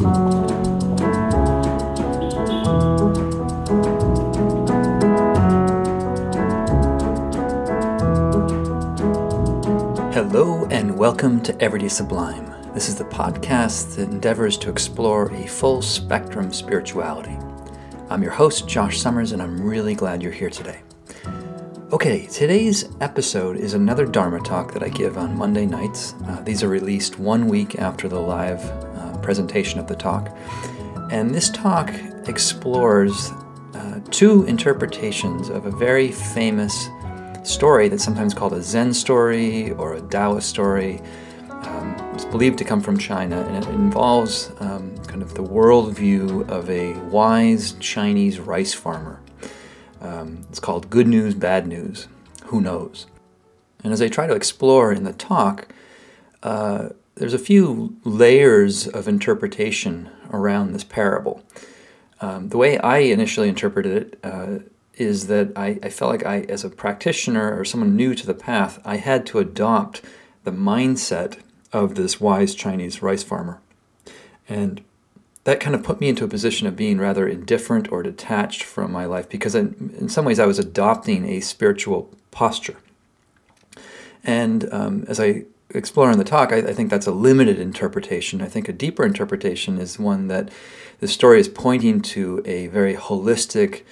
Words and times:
Hello, 0.00 0.16
and 10.70 10.96
welcome 10.96 11.42
to 11.42 11.54
Everyday 11.60 11.88
Sublime. 11.88 12.46
This 12.72 12.88
is 12.88 12.96
the 12.96 13.04
podcast 13.04 13.96
that 13.96 14.08
endeavors 14.08 14.56
to 14.58 14.70
explore 14.70 15.30
a 15.34 15.46
full 15.46 15.82
spectrum 15.82 16.50
spirituality. 16.50 17.36
I'm 18.08 18.22
your 18.22 18.32
host, 18.32 18.66
Josh 18.66 18.98
Summers, 18.98 19.32
and 19.32 19.42
I'm 19.42 19.60
really 19.60 19.94
glad 19.94 20.22
you're 20.22 20.32
here 20.32 20.48
today. 20.48 20.80
Okay, 21.92 22.24
today's 22.24 22.88
episode 23.02 23.58
is 23.58 23.74
another 23.74 24.06
Dharma 24.06 24.40
talk 24.40 24.72
that 24.72 24.82
I 24.82 24.88
give 24.88 25.18
on 25.18 25.36
Monday 25.36 25.66
nights. 25.66 26.14
Uh, 26.24 26.40
these 26.40 26.62
are 26.62 26.68
released 26.68 27.18
one 27.18 27.48
week 27.48 27.78
after 27.78 28.08
the 28.08 28.18
live 28.18 28.62
presentation 29.30 29.78
of 29.78 29.86
the 29.86 29.94
talk. 29.94 30.36
And 31.12 31.32
this 31.32 31.50
talk 31.50 31.88
explores 32.26 33.30
uh, 33.74 34.00
two 34.10 34.42
interpretations 34.46 35.48
of 35.50 35.66
a 35.66 35.70
very 35.70 36.10
famous 36.10 36.88
story 37.44 37.88
that's 37.88 38.02
sometimes 38.02 38.34
called 38.34 38.54
a 38.54 38.60
Zen 38.60 38.92
story 38.92 39.70
or 39.72 39.94
a 39.94 40.00
Taoist 40.00 40.48
story. 40.48 41.00
Um, 41.48 41.94
it's 42.12 42.24
believed 42.24 42.58
to 42.58 42.64
come 42.64 42.80
from 42.80 42.98
China, 42.98 43.42
and 43.42 43.64
it 43.64 43.70
involves 43.70 44.50
um, 44.58 44.98
kind 45.04 45.22
of 45.22 45.34
the 45.34 45.44
worldview 45.44 46.48
of 46.48 46.68
a 46.68 46.94
wise 47.08 47.74
Chinese 47.78 48.40
rice 48.40 48.74
farmer. 48.74 49.20
Um, 50.00 50.44
it's 50.48 50.58
called 50.58 50.90
Good 50.90 51.06
News, 51.06 51.36
Bad 51.36 51.68
News. 51.68 52.08
Who 52.46 52.60
knows? 52.60 53.06
And 53.84 53.92
as 53.92 54.02
I 54.02 54.08
try 54.08 54.26
to 54.26 54.34
explore 54.34 54.92
in 54.92 55.04
the 55.04 55.12
talk, 55.12 55.68
uh, 56.42 56.88
there's 57.20 57.34
a 57.34 57.38
few 57.38 57.94
layers 58.02 58.88
of 58.88 59.06
interpretation 59.06 60.08
around 60.32 60.72
this 60.72 60.84
parable. 60.84 61.42
Um, 62.22 62.48
the 62.48 62.56
way 62.56 62.78
I 62.78 63.00
initially 63.00 63.50
interpreted 63.50 63.94
it 63.94 64.18
uh, 64.24 64.60
is 64.94 65.26
that 65.26 65.52
I, 65.54 65.78
I 65.82 65.90
felt 65.90 66.12
like 66.12 66.24
I, 66.24 66.40
as 66.48 66.64
a 66.64 66.70
practitioner 66.70 67.54
or 67.58 67.66
someone 67.66 67.94
new 67.94 68.14
to 68.14 68.26
the 68.26 68.32
path, 68.32 68.80
I 68.86 68.96
had 68.96 69.26
to 69.26 69.38
adopt 69.38 70.00
the 70.44 70.50
mindset 70.50 71.40
of 71.74 71.94
this 71.94 72.22
wise 72.22 72.54
Chinese 72.54 73.02
rice 73.02 73.22
farmer. 73.22 73.60
And 74.48 74.82
that 75.44 75.60
kind 75.60 75.74
of 75.74 75.82
put 75.82 76.00
me 76.00 76.08
into 76.08 76.24
a 76.24 76.28
position 76.28 76.66
of 76.66 76.74
being 76.74 76.96
rather 76.96 77.28
indifferent 77.28 77.92
or 77.92 78.02
detached 78.02 78.62
from 78.62 78.90
my 78.92 79.04
life 79.04 79.28
because 79.28 79.54
in, 79.54 80.08
some 80.08 80.24
ways 80.24 80.40
I 80.40 80.46
was 80.46 80.58
adopting 80.58 81.26
a 81.26 81.40
spiritual 81.40 82.08
posture. 82.30 82.78
And 84.24 84.72
um, 84.72 85.04
as 85.06 85.20
I 85.20 85.44
explore 85.74 86.10
in 86.10 86.18
the 86.18 86.24
talk, 86.24 86.52
I, 86.52 86.58
I, 86.58 86.72
think 86.72 86.90
that's 86.90 87.06
a 87.06 87.12
limited 87.12 87.58
interpretation. 87.58 88.42
I 88.42 88.46
think 88.46 88.68
a 88.68 88.72
deeper 88.72 89.04
interpretation 89.04 89.78
is 89.78 89.98
one 89.98 90.28
that 90.28 90.50
the 91.00 91.08
story 91.08 91.40
is 91.40 91.48
pointing 91.48 92.00
to 92.02 92.42
a 92.44 92.66
very 92.68 92.94
holistic 92.94 93.82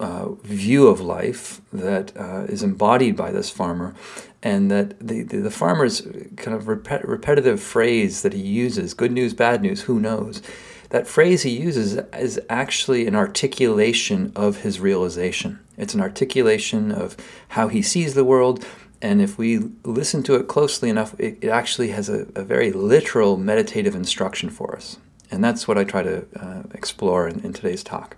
uh, 0.00 0.30
view 0.42 0.86
of 0.86 1.00
life 1.00 1.60
that 1.72 2.16
uh, 2.16 2.46
is 2.48 2.62
embodied 2.62 3.16
by 3.16 3.32
this 3.32 3.50
farmer, 3.50 3.94
and 4.42 4.70
that 4.70 4.98
the, 5.00 5.22
the, 5.22 5.38
the 5.38 5.50
farmer's 5.50 6.02
kind 6.36 6.56
of 6.56 6.64
repet- 6.64 7.06
repetitive 7.06 7.60
phrase 7.60 8.22
that 8.22 8.32
he 8.32 8.40
uses 8.40 8.94
good 8.94 9.12
news, 9.12 9.34
bad 9.34 9.62
news, 9.62 9.82
who 9.82 9.98
knows 9.98 10.42
that 10.90 11.06
phrase 11.06 11.42
he 11.42 11.50
uses 11.50 11.94
is 12.14 12.40
actually 12.48 13.06
an 13.06 13.14
articulation 13.14 14.32
of 14.34 14.58
his 14.58 14.80
realization. 14.80 15.58
It's 15.76 15.94
an 15.94 16.00
articulation 16.00 16.90
of 16.90 17.16
how 17.48 17.68
he 17.68 17.82
sees 17.82 18.14
the 18.14 18.24
world, 18.24 18.64
and 19.00 19.22
if 19.22 19.38
we 19.38 19.58
listen 19.84 20.22
to 20.24 20.34
it 20.34 20.48
closely 20.48 20.90
enough, 20.90 21.18
it, 21.18 21.38
it 21.40 21.48
actually 21.48 21.88
has 21.90 22.08
a, 22.08 22.26
a, 22.34 22.42
very 22.42 22.72
literal 22.72 23.36
meditative 23.36 23.94
instruction 23.94 24.50
for 24.50 24.74
us. 24.74 24.98
And 25.30 25.44
that's 25.44 25.68
what 25.68 25.78
I 25.78 25.84
try 25.84 26.02
to 26.02 26.26
uh, 26.36 26.62
explore 26.74 27.28
in, 27.28 27.40
in 27.40 27.52
today's 27.52 27.84
talk. 27.84 28.16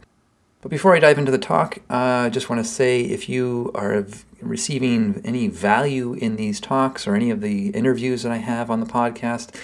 But 0.62 0.70
before 0.70 0.94
I 0.94 0.98
dive 0.98 1.18
into 1.18 1.32
the 1.32 1.38
talk, 1.38 1.78
uh, 1.90 1.94
I 2.26 2.28
just 2.30 2.48
want 2.50 2.64
to 2.64 2.70
say 2.70 3.02
if 3.02 3.28
you 3.28 3.70
are 3.74 4.06
receiving 4.40 5.20
any 5.24 5.48
value 5.48 6.14
in 6.14 6.36
these 6.36 6.60
talks 6.60 7.06
or 7.06 7.14
any 7.14 7.30
of 7.30 7.40
the 7.40 7.70
interviews 7.70 8.22
that 8.22 8.32
I 8.32 8.36
have 8.36 8.70
on 8.70 8.80
the 8.80 8.86
podcast, 8.86 9.54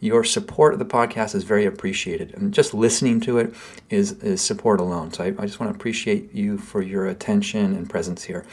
your 0.00 0.24
support 0.24 0.72
of 0.72 0.78
the 0.78 0.84
podcast 0.84 1.34
is 1.34 1.44
very 1.44 1.64
appreciated. 1.64 2.34
And 2.34 2.54
just 2.54 2.74
listening 2.74 3.20
to 3.22 3.38
it 3.38 3.54
is, 3.90 4.12
is 4.22 4.40
support 4.40 4.80
alone. 4.80 5.12
So 5.12 5.24
I, 5.24 5.28
I 5.38 5.46
just 5.46 5.58
want 5.58 5.72
to 5.72 5.76
appreciate 5.76 6.32
you 6.32 6.58
for 6.58 6.80
your 6.82 7.06
attention 7.06 7.74
and 7.74 7.88
presence 7.88 8.24
here. 8.24 8.44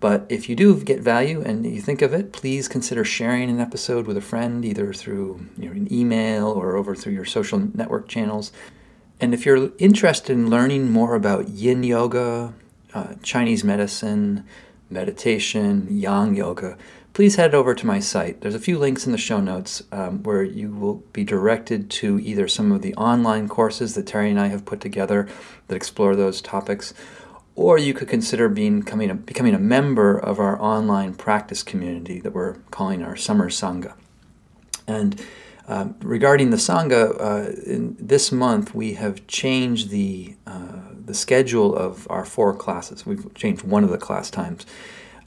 But 0.00 0.26
if 0.28 0.48
you 0.48 0.56
do 0.56 0.78
get 0.82 1.00
value 1.00 1.40
and 1.40 1.64
you 1.64 1.80
think 1.80 2.02
of 2.02 2.12
it, 2.12 2.32
please 2.32 2.68
consider 2.68 3.04
sharing 3.04 3.48
an 3.48 3.60
episode 3.60 4.06
with 4.06 4.16
a 4.16 4.20
friend, 4.20 4.64
either 4.64 4.92
through 4.92 5.46
you 5.56 5.66
know, 5.66 5.72
an 5.72 5.92
email 5.92 6.48
or 6.48 6.76
over 6.76 6.94
through 6.94 7.14
your 7.14 7.24
social 7.24 7.58
network 7.58 8.08
channels. 8.08 8.52
And 9.20 9.32
if 9.32 9.46
you're 9.46 9.70
interested 9.78 10.32
in 10.32 10.50
learning 10.50 10.90
more 10.90 11.14
about 11.14 11.48
yin 11.48 11.82
yoga, 11.82 12.52
uh, 12.92 13.14
Chinese 13.22 13.64
medicine, 13.64 14.44
meditation, 14.90 15.86
yang 15.90 16.34
yoga, 16.34 16.76
please 17.14 17.36
head 17.36 17.54
over 17.54 17.74
to 17.74 17.86
my 17.86 18.00
site. 18.00 18.40
There's 18.40 18.56
a 18.56 18.60
few 18.60 18.76
links 18.76 19.06
in 19.06 19.12
the 19.12 19.18
show 19.18 19.40
notes 19.40 19.82
um, 19.92 20.22
where 20.24 20.42
you 20.42 20.70
will 20.70 20.96
be 21.12 21.24
directed 21.24 21.88
to 21.90 22.18
either 22.18 22.48
some 22.48 22.72
of 22.72 22.82
the 22.82 22.94
online 22.96 23.48
courses 23.48 23.94
that 23.94 24.06
Terry 24.06 24.30
and 24.30 24.40
I 24.40 24.48
have 24.48 24.64
put 24.64 24.80
together 24.80 25.28
that 25.68 25.76
explore 25.76 26.16
those 26.16 26.42
topics, 26.42 26.92
or 27.56 27.78
you 27.78 27.94
could 27.94 28.08
consider 28.08 28.48
being, 28.48 28.80
becoming, 28.80 29.10
a, 29.10 29.14
becoming 29.14 29.54
a 29.54 29.58
member 29.58 30.18
of 30.18 30.38
our 30.38 30.60
online 30.60 31.14
practice 31.14 31.62
community 31.62 32.20
that 32.20 32.32
we're 32.32 32.54
calling 32.70 33.02
our 33.02 33.16
Summer 33.16 33.48
Sangha. 33.48 33.94
And 34.86 35.24
um, 35.68 35.94
regarding 36.00 36.50
the 36.50 36.56
Sangha, 36.56 37.16
uh, 37.18 37.92
this 37.98 38.32
month 38.32 38.74
we 38.74 38.94
have 38.94 39.26
changed 39.26 39.90
the, 39.90 40.34
uh, 40.46 40.80
the 41.04 41.14
schedule 41.14 41.74
of 41.74 42.06
our 42.10 42.24
four 42.24 42.54
classes. 42.54 43.06
We've 43.06 43.32
changed 43.34 43.62
one 43.62 43.84
of 43.84 43.90
the 43.90 43.98
class 43.98 44.30
times. 44.30 44.66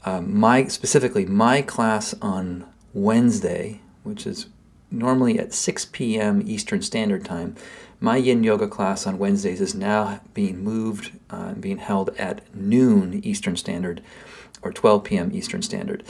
Um, 0.04 0.38
my 0.38 0.66
specifically 0.66 1.26
my 1.26 1.62
class 1.62 2.14
on 2.22 2.66
Wednesday, 2.92 3.80
which 4.04 4.26
is 4.26 4.46
normally 4.90 5.38
at 5.38 5.52
6 5.52 5.86
p.m. 5.86 6.42
Eastern 6.46 6.82
Standard 6.82 7.24
Time, 7.24 7.56
my 8.00 8.16
Yin 8.16 8.44
Yoga 8.44 8.68
class 8.68 9.06
on 9.06 9.18
Wednesdays 9.18 9.60
is 9.60 9.74
now 9.74 10.20
being 10.34 10.62
moved 10.62 11.12
uh, 11.30 11.48
and 11.48 11.60
being 11.60 11.78
held 11.78 12.10
at 12.16 12.42
noon 12.54 13.20
Eastern 13.24 13.56
Standard, 13.56 14.02
or 14.62 14.72
12 14.72 15.04
p.m. 15.04 15.30
Eastern 15.32 15.62
Standard 15.62 16.04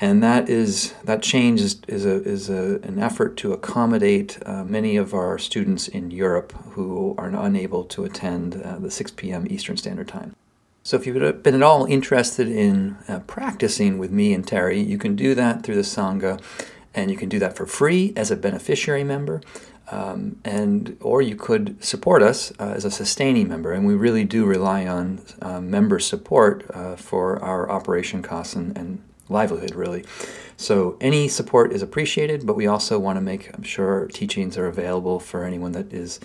and 0.00 0.22
that 0.22 0.48
is 0.48 0.92
that 1.04 1.22
change 1.22 1.60
is, 1.60 1.80
is, 1.88 2.04
a, 2.04 2.22
is 2.22 2.50
a, 2.50 2.80
an 2.82 2.98
effort 2.98 3.36
to 3.38 3.52
accommodate 3.52 4.38
uh, 4.44 4.64
many 4.64 4.96
of 4.96 5.14
our 5.14 5.38
students 5.38 5.88
in 5.88 6.10
Europe 6.10 6.52
who 6.72 7.14
are 7.16 7.28
unable 7.28 7.84
to 7.84 8.04
attend 8.04 8.60
uh, 8.62 8.78
the 8.78 8.90
6 8.90 9.12
p.m. 9.12 9.46
Eastern 9.48 9.76
Standard 9.76 10.08
Time. 10.08 10.34
So 10.82 10.96
if 10.96 11.06
you've 11.06 11.42
been 11.42 11.54
at 11.54 11.62
all 11.62 11.86
interested 11.86 12.48
in 12.48 12.96
uh, 13.08 13.20
practicing 13.20 13.98
with 13.98 14.10
me 14.10 14.32
and 14.34 14.46
Terry, 14.46 14.80
you 14.80 14.98
can 14.98 15.16
do 15.16 15.34
that 15.34 15.62
through 15.62 15.74
the 15.74 15.80
Sangha, 15.80 16.40
and 16.94 17.10
you 17.10 17.16
can 17.16 17.28
do 17.28 17.38
that 17.40 17.56
for 17.56 17.66
free 17.66 18.12
as 18.16 18.30
a 18.30 18.36
beneficiary 18.36 19.02
member. 19.02 19.40
Um, 19.88 20.40
and 20.44 20.96
or 21.00 21.22
you 21.22 21.36
could 21.36 21.82
support 21.82 22.22
us 22.22 22.52
uh, 22.58 22.72
as 22.74 22.84
a 22.84 22.90
sustaining 22.90 23.48
member, 23.48 23.72
and 23.72 23.86
we 23.86 23.94
really 23.94 24.24
do 24.24 24.44
rely 24.44 24.86
on 24.86 25.20
uh, 25.40 25.60
member 25.60 26.00
support 26.00 26.64
uh, 26.74 26.96
for 26.96 27.40
our 27.42 27.70
operation 27.70 28.20
costs 28.20 28.56
and, 28.56 28.76
and 28.76 29.02
livelihood, 29.28 29.74
really. 29.74 30.04
So 30.56 30.96
any 31.00 31.28
support 31.28 31.72
is 31.72 31.82
appreciated, 31.82 32.46
but 32.46 32.56
we 32.56 32.66
also 32.66 32.98
want 32.98 33.16
to 33.16 33.20
make 33.20 33.54
I'm 33.54 33.62
sure 33.62 34.06
teachings 34.08 34.56
are 34.56 34.66
available 34.66 35.20
for 35.20 35.44
anyone 35.44 35.72
that 35.72 35.92
is 35.92 36.18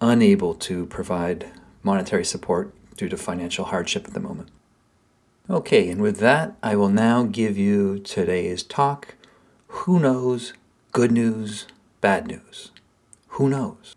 unable 0.00 0.54
to 0.54 0.86
provide 0.86 1.50
monetary 1.82 2.24
support 2.24 2.74
due 2.96 3.08
to 3.08 3.16
financial 3.16 3.66
hardship 3.66 4.06
at 4.06 4.14
the 4.14 4.20
moment. 4.20 4.48
Okay, 5.48 5.88
and 5.88 6.02
with 6.02 6.18
that, 6.18 6.56
I 6.62 6.74
will 6.74 6.88
now 6.88 7.22
give 7.22 7.56
you 7.56 8.00
today's 8.00 8.64
talk. 8.64 9.14
Who 9.68 10.00
knows? 10.00 10.52
Good 10.90 11.12
news, 11.12 11.66
bad 12.00 12.26
news. 12.26 12.72
Who 13.36 13.50
knows? 13.50 13.94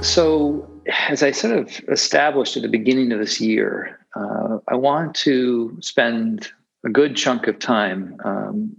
So, 0.00 0.70
as 1.08 1.24
I 1.24 1.32
sort 1.32 1.58
of 1.58 1.80
established 1.88 2.56
at 2.56 2.62
the 2.62 2.68
beginning 2.68 3.10
of 3.10 3.18
this 3.18 3.40
year, 3.40 3.98
uh, 4.14 4.58
I 4.68 4.76
want 4.76 5.16
to 5.16 5.76
spend 5.80 6.46
a 6.84 6.88
good 6.88 7.16
chunk 7.16 7.48
of 7.48 7.58
time, 7.58 8.16
um, 8.24 8.70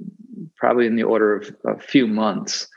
probably 0.56 0.86
in 0.86 0.96
the 0.96 1.04
order 1.04 1.36
of 1.36 1.54
a 1.66 1.78
few 1.78 2.08
months, 2.08 2.70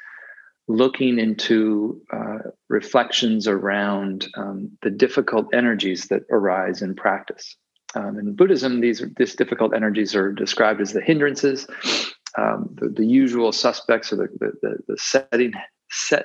looking 0.69 1.19
into 1.19 2.01
uh, 2.13 2.39
reflections 2.69 3.47
around 3.49 4.29
um, 4.37 4.71
the 4.83 4.91
difficult 4.91 5.47
energies 5.53 6.07
that 6.09 6.23
arise 6.31 6.83
in 6.83 6.95
practice. 6.95 7.57
Um, 7.95 8.19
in 8.19 8.35
Buddhism, 8.35 8.81
these 8.81 9.05
these 9.17 9.35
difficult 9.35 9.75
energies 9.75 10.15
are 10.15 10.33
described 10.33 10.81
as 10.81 10.93
the 10.93 11.03
hindrances. 11.03 11.67
Um, 12.39 12.75
the, 12.81 12.89
the, 12.89 13.05
usual 13.05 13.53
suspects 13.53 14.11
are 14.13 14.17
the, 14.17 14.29
the, 14.63 14.77
the 14.89 14.97
setting 14.97 15.53
set 15.91 16.25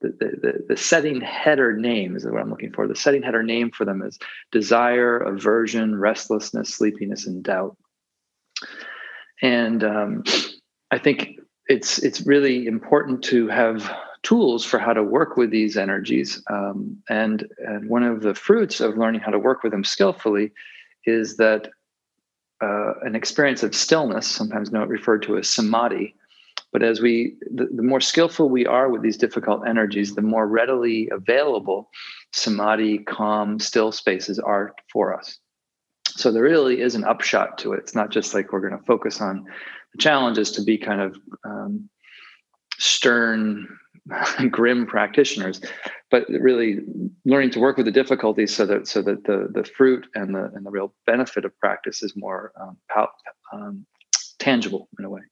the, 0.00 0.08
the, 0.20 0.64
the 0.68 0.76
setting 0.76 1.20
header 1.20 1.76
name 1.76 2.16
is 2.16 2.24
what 2.24 2.40
I'm 2.40 2.50
looking 2.50 2.72
for. 2.72 2.86
The 2.86 2.94
setting 2.94 3.22
header 3.22 3.42
name 3.42 3.70
for 3.70 3.84
them 3.84 4.02
is 4.02 4.18
desire, 4.52 5.18
aversion, 5.18 5.96
restlessness, 5.96 6.74
sleepiness, 6.74 7.26
and 7.26 7.42
doubt. 7.42 7.76
And 9.42 9.82
um, 9.82 10.24
I 10.90 10.98
think 10.98 11.40
it's 11.68 11.98
it's 11.98 12.20
really 12.26 12.66
important 12.66 13.22
to 13.24 13.48
have 13.48 13.90
tools 14.22 14.64
for 14.64 14.78
how 14.78 14.92
to 14.92 15.02
work 15.02 15.36
with 15.36 15.50
these 15.50 15.76
energies. 15.76 16.42
Um, 16.48 16.96
and 17.08 17.48
and 17.58 17.88
one 17.88 18.02
of 18.02 18.22
the 18.22 18.34
fruits 18.34 18.80
of 18.80 18.96
learning 18.96 19.20
how 19.20 19.30
to 19.30 19.38
work 19.38 19.62
with 19.62 19.72
them 19.72 19.84
skillfully 19.84 20.52
is 21.04 21.36
that 21.36 21.68
uh, 22.62 22.94
an 23.02 23.14
experience 23.14 23.62
of 23.62 23.74
stillness, 23.74 24.26
sometimes 24.26 24.72
not 24.72 24.88
referred 24.88 25.22
to 25.22 25.36
as 25.36 25.48
samadhi, 25.48 26.14
but 26.72 26.82
as 26.82 27.00
we, 27.00 27.36
the, 27.54 27.66
the, 27.66 27.82
more 27.82 28.00
skillful 28.00 28.48
we 28.48 28.66
are 28.66 28.90
with 28.90 29.02
these 29.02 29.16
difficult 29.16 29.66
energies, 29.66 30.14
the 30.14 30.22
more 30.22 30.46
readily 30.46 31.08
available 31.10 31.90
samadhi, 32.32 32.98
calm, 32.98 33.58
still 33.58 33.92
spaces 33.92 34.38
are 34.38 34.74
for 34.92 35.14
us. 35.14 35.38
So 36.08 36.32
there 36.32 36.42
really 36.42 36.80
is 36.80 36.94
an 36.94 37.04
upshot 37.04 37.58
to 37.58 37.74
it. 37.74 37.80
It's 37.80 37.94
not 37.94 38.10
just 38.10 38.34
like 38.34 38.52
we're 38.52 38.66
going 38.66 38.78
to 38.78 38.84
focus 38.84 39.20
on 39.20 39.46
the 39.96 40.02
challenges 40.02 40.50
to 40.52 40.62
be 40.62 40.78
kind 40.78 41.00
of 41.00 41.16
um, 41.44 41.88
stern, 42.78 43.66
grim 44.50 44.86
practitioners, 44.86 45.60
but 46.10 46.28
really 46.28 46.80
learning 47.24 47.50
to 47.50 47.60
work 47.60 47.76
with 47.76 47.86
the 47.86 47.92
difficulties 47.92 48.54
so 48.54 48.66
that 48.66 48.86
so 48.86 49.02
that 49.02 49.24
the 49.24 49.48
the 49.52 49.64
fruit 49.64 50.06
and 50.14 50.34
the 50.34 50.50
and 50.54 50.64
the 50.64 50.70
real 50.70 50.94
benefit 51.06 51.44
of 51.44 51.58
practice 51.58 52.02
is 52.02 52.14
more 52.16 52.52
um, 52.60 52.76
um, 53.52 53.86
tangible 54.38 54.88
in 54.98 55.04
a 55.04 55.10
way. 55.10 55.22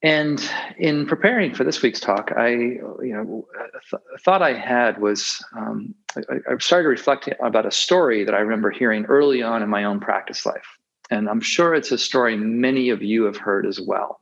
And 0.00 0.40
in 0.78 1.06
preparing 1.06 1.54
for 1.54 1.64
this 1.64 1.82
week's 1.82 1.98
talk, 1.98 2.30
I, 2.36 2.50
you 2.50 3.00
know, 3.02 3.48
th- 3.90 4.02
thought 4.24 4.42
I 4.42 4.52
had 4.52 5.00
was 5.00 5.44
um, 5.56 5.92
I, 6.16 6.20
I, 6.52 6.58
started 6.58 6.86
reflecting 6.86 7.34
about 7.42 7.66
a 7.66 7.72
story 7.72 8.22
that 8.22 8.32
I 8.32 8.38
remember 8.38 8.70
hearing 8.70 9.06
early 9.06 9.42
on 9.42 9.60
in 9.60 9.68
my 9.68 9.82
own 9.82 9.98
practice 9.98 10.46
life, 10.46 10.77
and 11.10 11.28
I'm 11.28 11.40
sure 11.40 11.74
it's 11.74 11.92
a 11.92 11.98
story 11.98 12.36
many 12.36 12.90
of 12.90 13.02
you 13.02 13.24
have 13.24 13.36
heard 13.36 13.66
as 13.66 13.80
well. 13.80 14.20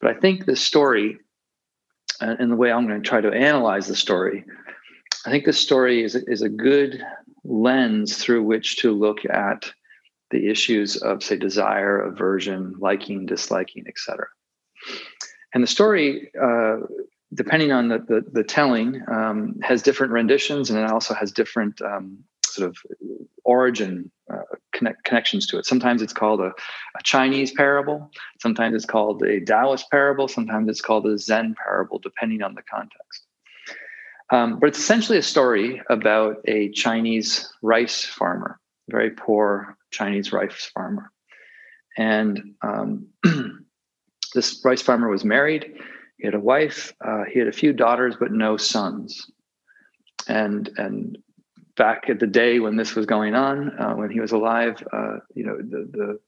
But 0.00 0.16
I 0.16 0.20
think 0.20 0.44
this 0.44 0.60
story, 0.60 1.18
uh, 2.20 2.36
and 2.38 2.50
the 2.50 2.56
way 2.56 2.70
I'm 2.70 2.86
going 2.86 3.02
to 3.02 3.08
try 3.08 3.20
to 3.20 3.32
analyze 3.32 3.86
the 3.86 3.96
story, 3.96 4.44
I 5.26 5.30
think 5.30 5.44
this 5.44 5.60
story 5.60 6.02
is 6.02 6.14
is 6.14 6.42
a 6.42 6.48
good 6.48 7.02
lens 7.44 8.16
through 8.18 8.42
which 8.42 8.78
to 8.78 8.92
look 8.92 9.18
at 9.30 9.72
the 10.30 10.48
issues 10.48 10.96
of, 10.96 11.22
say, 11.22 11.36
desire, 11.36 12.00
aversion, 12.00 12.74
liking, 12.78 13.26
disliking, 13.26 13.84
etc. 13.86 14.26
And 15.52 15.62
the 15.62 15.68
story, 15.68 16.30
uh, 16.40 16.78
depending 17.32 17.72
on 17.72 17.88
the, 17.88 17.98
the, 17.98 18.24
the 18.32 18.44
telling, 18.44 19.02
um, 19.08 19.56
has 19.62 19.82
different 19.82 20.12
renditions 20.12 20.70
and 20.70 20.78
it 20.78 20.90
also 20.90 21.14
has 21.14 21.30
different 21.30 21.80
um, 21.82 22.18
sort 22.54 22.68
of 22.68 22.76
origin 23.44 24.10
uh, 24.32 24.42
connect, 24.72 25.04
connections 25.04 25.46
to 25.46 25.58
it. 25.58 25.66
Sometimes 25.66 26.02
it's 26.02 26.12
called 26.12 26.40
a, 26.40 26.52
a, 26.98 27.02
Chinese 27.02 27.52
parable, 27.52 28.10
sometimes 28.40 28.74
it's 28.74 28.86
called 28.86 29.22
a 29.22 29.40
Taoist 29.40 29.90
parable, 29.90 30.28
sometimes 30.28 30.68
it's 30.68 30.80
called 30.80 31.06
a 31.06 31.18
Zen 31.18 31.54
parable, 31.62 31.98
depending 31.98 32.42
on 32.42 32.54
the 32.54 32.62
context. 32.62 33.26
Um, 34.30 34.58
but 34.58 34.68
it's 34.68 34.78
essentially 34.78 35.18
a 35.18 35.22
story 35.22 35.82
about 35.90 36.38
a 36.46 36.70
Chinese 36.70 37.52
rice 37.62 38.04
farmer, 38.04 38.58
very 38.88 39.10
poor 39.10 39.76
Chinese 39.90 40.32
rice 40.32 40.70
farmer. 40.74 41.12
And 41.96 42.54
um, 42.62 43.08
this 44.34 44.60
rice 44.64 44.82
farmer 44.82 45.08
was 45.08 45.24
married. 45.24 45.74
He 46.16 46.26
had 46.26 46.34
a 46.34 46.40
wife. 46.40 46.94
Uh, 47.04 47.24
he 47.30 47.38
had 47.38 47.48
a 47.48 47.52
few 47.52 47.72
daughters, 47.72 48.16
but 48.18 48.32
no 48.32 48.56
sons. 48.56 49.30
And 50.26 50.70
and 50.78 51.18
back 51.76 52.08
at 52.08 52.20
the 52.20 52.26
day 52.26 52.60
when 52.60 52.76
this 52.76 52.94
was 52.94 53.06
going 53.06 53.34
on, 53.34 53.78
uh, 53.78 53.94
when 53.94 54.10
he 54.10 54.20
was 54.20 54.32
alive, 54.32 54.82
uh, 54.92 55.18
you 55.34 55.44
know, 55.44 55.56
the 55.56 55.88
the 55.90 56.20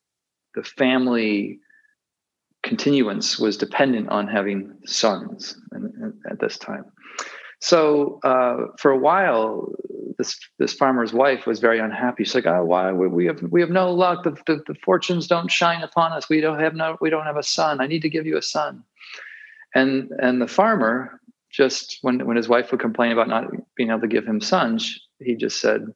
the 0.55 0.63
family 0.63 1.61
continuance 2.63 3.39
was 3.39 3.57
dependent 3.57 4.09
on 4.09 4.27
having 4.27 4.73
sons 4.87 5.57
and, 5.71 6.15
at 6.29 6.41
this 6.41 6.59
time. 6.59 6.85
So 7.61 8.19
uh, 8.25 8.73
for 8.79 8.91
a 8.91 8.99
while, 8.99 9.73
this 10.19 10.39
this 10.59 10.75
farmer's 10.75 11.13
wife 11.13 11.47
was 11.47 11.61
very 11.61 11.79
unhappy. 11.79 12.25
She's 12.25 12.35
like, 12.35 12.47
"Oh, 12.47 12.65
why 12.65 12.93
we 12.93 13.27
have 13.27 13.41
we 13.51 13.61
have 13.61 13.71
no 13.71 13.93
luck. 13.93 14.25
The, 14.25 14.33
the, 14.47 14.63
the 14.67 14.75
fortunes 14.85 15.27
don't 15.27 15.51
shine 15.51 15.83
upon 15.83 16.13
us. 16.13 16.29
We 16.29 16.41
don't 16.41 16.61
have 16.61 16.75
no 16.75 16.97
we 17.01 17.11
don't 17.11 17.25
have 17.25 17.37
a 17.37 17.43
son. 17.43 17.81
I 17.81 17.87
need 17.87 18.03
to 18.03 18.11
give 18.11 18.27
you 18.27 18.37
a 18.37 18.43
son." 18.43 18.83
And 19.75 20.11
and 20.19 20.41
the 20.41 20.49
farmer 20.49 21.21
just 21.51 21.99
when 22.03 22.27
when 22.27 22.37
his 22.37 22.49
wife 22.49 22.71
would 22.71 22.81
complain 22.81 23.13
about 23.13 23.29
not 23.29 23.47
being 23.77 23.91
able 23.91 24.01
to 24.01 24.09
give 24.09 24.27
him 24.27 24.41
sons, 24.41 25.01
he 25.19 25.35
just 25.35 25.61
said, 25.61 25.87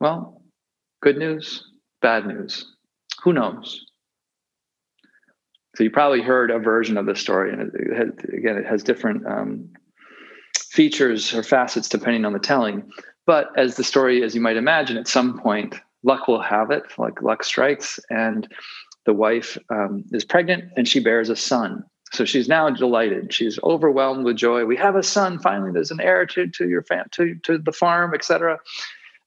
"Well, 0.00 0.42
good 1.02 1.16
news, 1.16 1.64
bad 2.02 2.26
news. 2.26 2.76
Who 3.22 3.32
knows?" 3.32 3.84
So 5.76 5.84
you 5.84 5.90
probably 5.90 6.22
heard 6.22 6.50
a 6.50 6.58
version 6.58 6.96
of 6.96 7.06
the 7.06 7.14
story, 7.14 7.52
and 7.52 7.72
it, 7.74 7.96
has, 7.96 8.08
again, 8.32 8.56
it 8.56 8.66
has 8.66 8.82
different 8.82 9.26
um, 9.26 9.70
features 10.58 11.32
or 11.32 11.42
facets 11.42 11.88
depending 11.88 12.24
on 12.24 12.32
the 12.32 12.38
telling. 12.38 12.90
But 13.26 13.48
as 13.56 13.76
the 13.76 13.84
story, 13.84 14.22
as 14.24 14.34
you 14.34 14.40
might 14.40 14.56
imagine, 14.56 14.96
at 14.96 15.06
some 15.06 15.38
point, 15.38 15.76
luck 16.02 16.26
will 16.26 16.42
have 16.42 16.70
it, 16.70 16.82
like 16.98 17.22
luck 17.22 17.44
strikes, 17.44 18.00
and 18.10 18.48
the 19.06 19.12
wife 19.12 19.56
um, 19.70 20.04
is 20.12 20.24
pregnant 20.24 20.64
and 20.76 20.88
she 20.88 21.00
bears 21.00 21.28
a 21.28 21.36
son. 21.36 21.84
So 22.12 22.24
she's 22.24 22.48
now 22.48 22.68
delighted. 22.70 23.32
She's 23.32 23.58
overwhelmed 23.62 24.24
with 24.24 24.36
joy. 24.36 24.64
We 24.64 24.76
have 24.76 24.96
a 24.96 25.02
son. 25.02 25.38
Finally, 25.38 25.72
there's 25.72 25.92
an 25.92 26.00
heir 26.00 26.26
to, 26.26 26.48
to 26.48 26.68
your 26.68 26.82
fam- 26.82 27.08
to, 27.12 27.36
to 27.44 27.58
the 27.58 27.72
farm, 27.72 28.14
etc. 28.14 28.58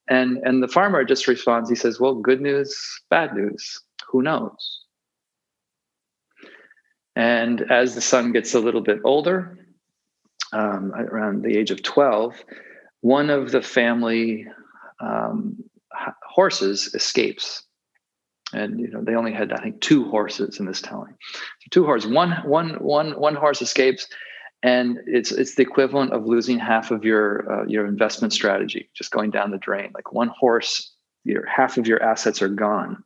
And 0.09 0.37
and 0.43 0.61
the 0.61 0.67
farmer 0.67 1.03
just 1.05 1.27
responds. 1.27 1.69
He 1.69 1.75
says, 1.75 1.99
"Well, 1.99 2.15
good 2.15 2.41
news, 2.41 2.77
bad 3.09 3.33
news. 3.33 3.81
Who 4.09 4.21
knows?" 4.21 4.81
And 7.15 7.71
as 7.71 7.95
the 7.95 8.01
son 8.01 8.31
gets 8.31 8.53
a 8.53 8.59
little 8.59 8.81
bit 8.81 8.99
older, 9.03 9.57
um, 10.51 10.93
around 10.93 11.43
the 11.43 11.57
age 11.57 11.71
of 11.71 11.83
12, 11.83 12.43
one 13.01 13.29
of 13.29 13.51
the 13.51 13.61
family 13.61 14.47
um, 14.99 15.63
horses 16.23 16.93
escapes. 16.93 17.63
And 18.53 18.79
you 18.79 18.89
know 18.89 19.01
they 19.03 19.15
only 19.15 19.33
had 19.33 19.51
I 19.51 19.57
think 19.57 19.81
two 19.81 20.09
horses 20.09 20.59
in 20.59 20.65
this 20.65 20.81
telling. 20.81 21.15
So 21.33 21.67
two 21.71 21.85
horses, 21.85 22.11
one 22.11 22.31
one 22.45 22.75
one 22.75 23.11
one 23.19 23.35
horse 23.35 23.61
escapes, 23.61 24.07
and 24.61 24.99
it's 25.05 25.31
it's 25.31 25.55
the 25.55 25.63
equivalent 25.63 26.13
of 26.13 26.25
losing 26.25 26.59
half 26.59 26.91
of 26.91 27.03
your 27.03 27.51
uh, 27.51 27.65
your 27.65 27.85
investment 27.85 28.33
strategy, 28.33 28.89
just 28.95 29.11
going 29.11 29.31
down 29.31 29.51
the 29.51 29.57
drain. 29.57 29.91
Like 29.93 30.13
one 30.13 30.29
horse, 30.29 30.93
your 31.23 31.45
half 31.45 31.77
of 31.77 31.87
your 31.87 32.01
assets 32.01 32.41
are 32.41 32.49
gone. 32.49 33.03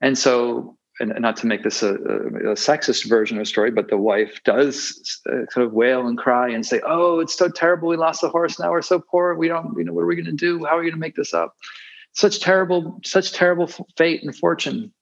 And 0.00 0.16
so 0.16 0.78
and 1.00 1.12
not 1.20 1.36
to 1.36 1.46
make 1.46 1.62
this 1.62 1.82
a, 1.82 1.94
a, 1.94 2.54
sexist 2.54 3.08
version 3.08 3.36
of 3.36 3.42
the 3.42 3.46
story, 3.46 3.70
but 3.70 3.88
the 3.88 3.96
wife 3.96 4.40
does 4.44 5.20
uh, 5.30 5.46
sort 5.50 5.66
of 5.66 5.72
wail 5.72 6.06
and 6.06 6.18
cry 6.18 6.48
and 6.48 6.66
say, 6.66 6.80
"Oh, 6.84 7.20
it's 7.20 7.36
so 7.36 7.48
terrible. 7.48 7.88
We 7.88 7.96
lost 7.96 8.20
the 8.20 8.28
horse. 8.28 8.58
Now 8.58 8.70
we're 8.70 8.82
so 8.82 9.00
poor. 9.00 9.34
We 9.36 9.48
don't, 9.48 9.74
you 9.76 9.84
know, 9.84 9.92
what 9.92 10.02
are 10.02 10.06
we 10.06 10.16
going 10.16 10.26
to 10.26 10.32
do? 10.32 10.64
How 10.64 10.76
are 10.76 10.78
we 10.78 10.84
going 10.84 10.94
to 10.94 11.00
make 11.00 11.16
this 11.16 11.34
up? 11.34 11.54
Such 12.12 12.40
terrible, 12.40 13.00
such 13.04 13.32
terrible 13.32 13.68
fate 13.96 14.22
and 14.22 14.36
fortune." 14.36 14.92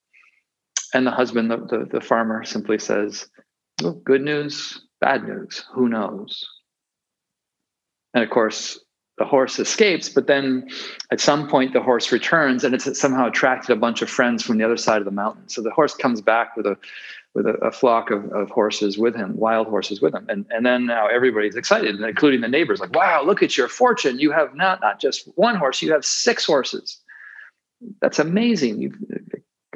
And 0.95 1.07
the 1.07 1.11
husband, 1.11 1.51
the, 1.51 1.59
the, 1.59 1.89
the 1.91 2.01
farmer, 2.01 2.45
simply 2.45 2.79
says, 2.79 3.29
well, 3.83 3.93
"Good 3.93 4.23
news, 4.23 4.81
bad 5.01 5.27
news. 5.27 5.65
Who 5.73 5.89
knows?" 5.89 6.49
And 8.15 8.25
of 8.25 8.31
course, 8.31 8.79
the 9.19 9.25
horse 9.25 9.59
escapes, 9.59 10.09
but 10.09 10.27
then 10.27 10.69
at 11.11 11.21
some 11.21 11.49
point 11.49 11.73
the 11.73 11.83
horse 11.83 12.13
returns 12.13 12.65
and 12.65 12.75
it's 12.75 12.99
somehow 13.01 13.29
attracted 13.29 13.73
a 13.73 13.81
bunch 13.81 14.03
of 14.03 14.11
friends 14.11 14.43
from 14.43 14.59
the 14.59 14.65
other 14.65 14.77
side 14.77 14.99
of 14.99 15.07
the 15.07 15.11
mountain. 15.11 15.49
So 15.49 15.63
the 15.63 15.71
horse 15.71 15.95
comes 15.95 16.21
back 16.21 16.57
with 16.57 16.67
a 16.67 16.77
with 17.37 17.47
a, 17.47 17.52
a 17.59 17.71
flock 17.71 18.11
of, 18.11 18.25
of 18.33 18.49
horses 18.49 18.97
with 18.97 19.14
him, 19.14 19.37
wild 19.37 19.66
horses 19.66 20.00
with 20.00 20.14
him. 20.14 20.25
And, 20.31 20.47
and 20.49 20.64
then 20.64 20.87
now 20.87 21.07
everybody's 21.07 21.55
excited, 21.55 22.00
including 22.00 22.40
the 22.40 22.49
neighbors, 22.49 22.81
like, 22.81 22.95
wow, 22.95 23.23
look 23.23 23.43
at 23.43 23.59
your 23.59 23.69
fortune. 23.69 24.19
You 24.19 24.33
have 24.33 24.55
not, 24.55 24.81
not 24.81 24.99
just 24.99 25.28
one 25.35 25.55
horse, 25.55 25.83
you 25.83 25.93
have 25.93 26.02
six 26.02 26.47
horses. 26.47 26.99
That's 28.00 28.19
amazing. 28.19 28.81
You've 28.81 28.97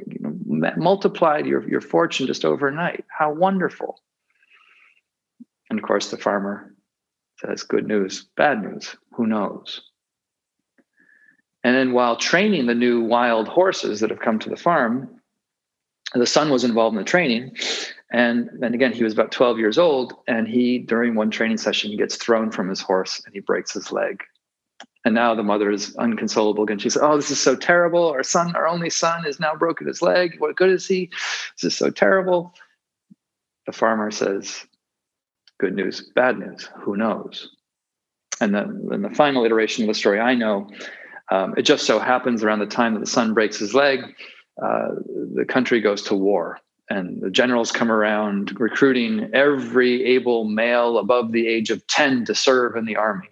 you 0.07 0.21
know, 0.21 0.73
multiplied 0.79 1.45
your, 1.45 1.69
your 1.69 1.83
fortune 1.83 2.27
just 2.27 2.47
overnight. 2.47 3.05
How 3.17 3.31
wonderful. 3.31 4.01
And 5.69 5.79
of 5.79 5.85
course, 5.85 6.11
the 6.11 6.17
farmer 6.17 6.75
says, 7.41 7.63
good 7.63 7.87
news, 7.87 8.25
bad 8.39 8.63
news, 8.63 8.97
who 9.13 9.27
knows? 9.27 9.83
And 11.63 11.77
then 11.77 11.93
while 11.93 12.17
training 12.17 12.67
the 12.67 12.75
new 12.75 13.03
wild 13.03 13.49
horses 13.49 14.01
that 14.01 14.09
have 14.09 14.21
come 14.21 14.39
to 14.39 14.49
the 14.49 14.57
farm, 14.57 15.20
the 16.15 16.27
son 16.27 16.51
was 16.51 16.65
involved 16.65 16.95
in 16.95 16.99
the 16.99 17.09
training. 17.09 17.57
And 18.13 18.51
then 18.59 18.75
again, 18.75 18.93
he 18.93 19.05
was 19.05 19.13
about 19.13 19.31
12 19.31 19.59
years 19.59 19.79
old. 19.79 20.15
And 20.27 20.49
he, 20.49 20.79
during 20.79 21.15
one 21.15 21.31
training 21.31 21.59
session, 21.59 21.97
gets 21.97 22.17
thrown 22.17 22.51
from 22.51 22.69
his 22.69 22.81
horse 22.81 23.23
and 23.25 23.35
he 23.35 23.41
breaks 23.41 23.73
his 23.73 23.93
leg. 23.93 24.23
And 25.05 25.15
now 25.15 25.35
the 25.35 25.43
mother 25.43 25.71
is 25.71 25.95
unconsolable 25.97 26.65
again. 26.65 26.79
She 26.79 26.91
says, 26.91 27.03
Oh, 27.03 27.17
this 27.17 27.31
is 27.31 27.41
so 27.41 27.57
terrible. 27.57 28.11
Our 28.11 28.23
son, 28.23 28.55
our 28.55 28.67
only 28.67 28.91
son, 28.91 29.25
has 29.25 29.41
now 29.41 29.55
broken 29.55 29.87
his 29.87 30.03
leg. 30.03 30.37
What 30.39 30.57
good 30.57 30.71
is 30.71 30.87
he? 30.87 31.11
This 31.57 31.73
is 31.73 31.79
so 31.79 31.91
terrible. 31.91 32.55
The 33.67 33.73
farmer 33.73 34.11
says, 34.11 34.67
Good 35.59 35.75
news, 35.75 36.11
bad 36.15 36.39
news, 36.39 36.69
who 36.77 36.97
knows? 36.97 37.51
And 38.41 38.55
then 38.55 38.89
in 38.93 39.03
the 39.03 39.11
final 39.11 39.45
iteration 39.45 39.85
of 39.85 39.89
the 39.89 39.95
story 39.95 40.19
I 40.19 40.35
know, 40.35 40.69
um, 41.31 41.55
it 41.57 41.63
just 41.63 41.87
so 41.87 41.99
happens 41.99 42.43
around 42.43 42.59
the 42.61 42.67
time 42.67 42.95
that 42.95 43.01
the 43.01 43.07
son 43.07 43.35
breaks 43.35 43.59
his 43.59 43.75
leg, 43.75 44.01
uh, 44.63 44.89
the 45.35 45.45
country 45.47 45.81
goes 45.81 46.03
to 46.03 46.15
war. 46.15 46.59
And 46.89 47.23
the 47.23 47.31
generals 47.31 47.71
come 47.71 47.91
around 47.91 48.59
recruiting 48.59 49.31
every 49.33 50.05
able 50.05 50.45
male 50.45 50.99
above 50.99 51.31
the 51.31 51.47
age 51.47 51.71
of 51.71 51.87
10 51.87 52.25
to 52.25 52.35
serve 52.35 52.75
in 52.75 52.85
the 52.85 52.97
army. 52.97 53.29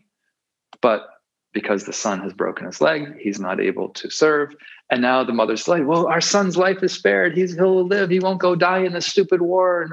But 0.81 1.09
because 1.53 1.85
the 1.85 1.93
son 1.93 2.21
has 2.21 2.33
broken 2.33 2.67
his 2.67 2.81
leg, 2.81 3.19
he's 3.19 3.41
not 3.41 3.61
able 3.61 3.89
to 3.89 4.11
serve. 4.11 4.55
And 4.91 5.03
now 5.03 5.25
the 5.25 5.33
mother's 5.33 5.67
like, 5.67 5.85
well, 5.87 6.07
our 6.07 6.21
son's 6.21 6.57
life 6.57 6.83
is 6.85 6.93
spared. 6.93 7.37
He's, 7.37 7.55
he'll 7.57 7.85
live. 7.85 8.11
He 8.11 8.21
won't 8.21 8.41
go 8.41 8.55
die 8.55 8.85
in 8.85 8.93
this 8.93 9.07
stupid 9.07 9.43
war. 9.43 9.89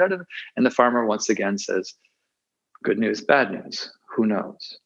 And 0.56 0.66
the 0.66 0.70
farmer 0.70 1.06
once 1.06 1.28
again 1.28 1.58
says, 1.58 1.94
good 2.84 3.00
news, 3.00 3.22
bad 3.22 3.52
news. 3.52 3.92
Who 4.16 4.28
knows? 4.28 4.78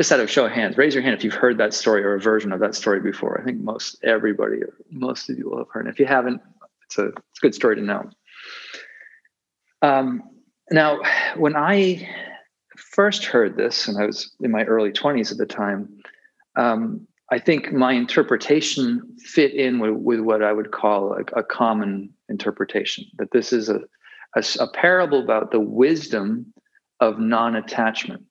Just 0.00 0.12
out 0.12 0.20
of 0.20 0.30
show 0.30 0.46
of 0.46 0.52
hands, 0.52 0.78
raise 0.78 0.94
your 0.94 1.02
hand 1.02 1.14
if 1.14 1.22
you've 1.22 1.34
heard 1.34 1.58
that 1.58 1.74
story 1.74 2.02
or 2.02 2.14
a 2.14 2.18
version 2.18 2.52
of 2.52 2.60
that 2.60 2.74
story 2.74 3.00
before. 3.00 3.38
I 3.38 3.44
think 3.44 3.60
most 3.60 4.02
everybody, 4.02 4.60
most 4.90 5.28
of 5.28 5.36
you 5.36 5.50
will 5.50 5.58
have 5.58 5.68
heard 5.70 5.86
it. 5.86 5.90
If 5.90 6.00
you 6.00 6.06
haven't, 6.06 6.40
it's 6.86 6.96
a, 6.96 7.08
it's 7.08 7.38
a 7.38 7.42
good 7.42 7.54
story 7.54 7.76
to 7.76 7.82
know. 7.82 8.08
Um, 9.82 10.22
now, 10.70 11.00
when 11.36 11.54
I 11.54 12.08
first 12.78 13.26
heard 13.26 13.58
this, 13.58 13.88
and 13.88 14.02
I 14.02 14.06
was 14.06 14.34
in 14.40 14.50
my 14.50 14.64
early 14.64 14.90
20s 14.90 15.32
at 15.32 15.36
the 15.36 15.44
time, 15.44 16.00
um, 16.56 17.06
I 17.30 17.38
think 17.38 17.70
my 17.70 17.92
interpretation 17.92 19.02
fit 19.18 19.52
in 19.52 19.80
with, 19.80 19.96
with 19.96 20.20
what 20.20 20.42
I 20.42 20.54
would 20.54 20.70
call 20.70 21.12
a, 21.12 21.40
a 21.40 21.42
common 21.42 22.08
interpretation 22.30 23.04
that 23.18 23.32
this 23.32 23.52
is 23.52 23.68
a, 23.68 23.80
a, 24.34 24.42
a, 24.60 24.68
parable 24.68 25.22
about 25.22 25.50
the 25.50 25.60
wisdom 25.60 26.54
of 27.00 27.18
non 27.18 27.54
attachment. 27.54 28.24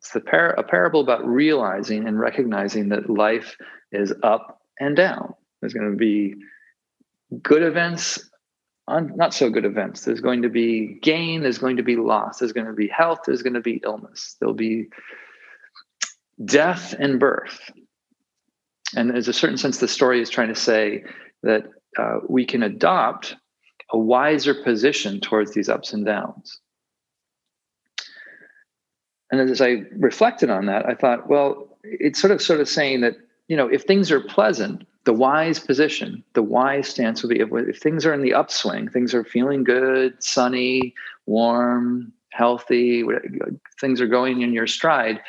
It's 0.00 0.12
the 0.12 0.20
par- 0.20 0.54
a 0.56 0.62
parable 0.62 1.00
about 1.00 1.26
realizing 1.26 2.08
and 2.08 2.18
recognizing 2.18 2.88
that 2.88 3.10
life 3.10 3.56
is 3.92 4.12
up 4.22 4.60
and 4.78 4.96
down. 4.96 5.34
There's 5.60 5.74
going 5.74 5.90
to 5.90 5.96
be 5.96 6.34
good 7.42 7.62
events 7.62 8.30
not 8.98 9.34
so 9.34 9.50
good 9.50 9.64
events. 9.64 10.04
There's 10.04 10.20
going 10.20 10.42
to 10.42 10.48
be 10.48 10.98
gain, 11.02 11.42
there's 11.42 11.58
going 11.58 11.76
to 11.76 11.82
be 11.82 11.96
loss, 11.96 12.38
there's 12.38 12.52
going 12.52 12.66
to 12.66 12.72
be 12.72 12.88
health, 12.88 13.20
there's 13.26 13.42
going 13.42 13.54
to 13.54 13.60
be 13.60 13.80
illness, 13.84 14.36
there'll 14.40 14.54
be 14.54 14.88
death 16.44 16.94
and 16.98 17.20
birth. 17.20 17.70
And 18.96 19.10
there's 19.10 19.28
a 19.28 19.32
certain 19.32 19.56
sense 19.56 19.78
the 19.78 19.86
story 19.86 20.20
is 20.20 20.30
trying 20.30 20.48
to 20.48 20.56
say 20.56 21.04
that 21.42 21.64
uh, 21.96 22.18
we 22.28 22.44
can 22.44 22.62
adopt 22.62 23.36
a 23.92 23.98
wiser 23.98 24.54
position 24.54 25.20
towards 25.20 25.52
these 25.52 25.68
ups 25.68 25.92
and 25.92 26.04
downs. 26.04 26.60
And 29.30 29.40
as 29.40 29.60
I 29.60 29.84
reflected 29.96 30.50
on 30.50 30.66
that, 30.66 30.86
I 30.86 30.94
thought, 30.94 31.28
well, 31.28 31.68
it's 31.82 32.20
sort 32.20 32.32
of 32.32 32.42
sort 32.42 32.60
of 32.60 32.68
saying 32.68 33.00
that 33.02 33.16
you 33.48 33.56
know 33.56 33.68
if 33.68 33.82
things 33.84 34.10
are 34.10 34.20
pleasant, 34.20 34.86
the 35.04 35.12
wise 35.12 35.58
position, 35.58 36.22
the 36.34 36.42
wise 36.42 36.88
stance 36.88 37.22
would 37.22 37.30
be 37.30 37.40
if, 37.40 37.48
if 37.52 37.80
things 37.80 38.04
are 38.04 38.12
in 38.12 38.22
the 38.22 38.34
upswing, 38.34 38.88
things 38.88 39.14
are 39.14 39.24
feeling 39.24 39.64
good, 39.64 40.22
sunny, 40.22 40.94
warm, 41.26 42.12
healthy, 42.30 43.04
things 43.80 44.00
are 44.00 44.06
going 44.06 44.42
in 44.42 44.52
your 44.52 44.66
stride. 44.66 45.20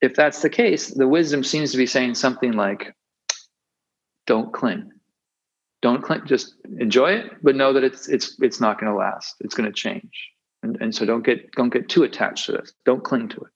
If 0.00 0.14
that's 0.14 0.42
the 0.42 0.50
case, 0.50 0.88
the 0.90 1.08
wisdom 1.08 1.42
seems 1.42 1.72
to 1.72 1.78
be 1.78 1.86
saying 1.86 2.14
something 2.14 2.52
like, 2.52 2.94
don't 4.26 4.52
cling. 4.52 4.90
Don't 5.82 6.02
cling, 6.02 6.22
just 6.26 6.54
enjoy 6.78 7.12
it, 7.12 7.32
but 7.42 7.56
know 7.56 7.72
that 7.72 7.84
it's 7.84 8.08
it's 8.08 8.36
it's 8.40 8.60
not 8.60 8.80
going 8.80 8.90
to 8.90 8.98
last. 8.98 9.36
It's 9.40 9.54
going 9.54 9.70
to 9.70 9.72
change. 9.72 10.30
And, 10.64 10.78
and 10.80 10.94
so 10.94 11.04
don't 11.04 11.24
get 11.24 11.52
don't 11.52 11.72
get 11.72 11.88
too 11.88 12.02
attached 12.02 12.46
to 12.46 12.52
this. 12.52 12.72
Don't 12.86 13.04
cling 13.04 13.28
to 13.28 13.36
it. 13.36 13.52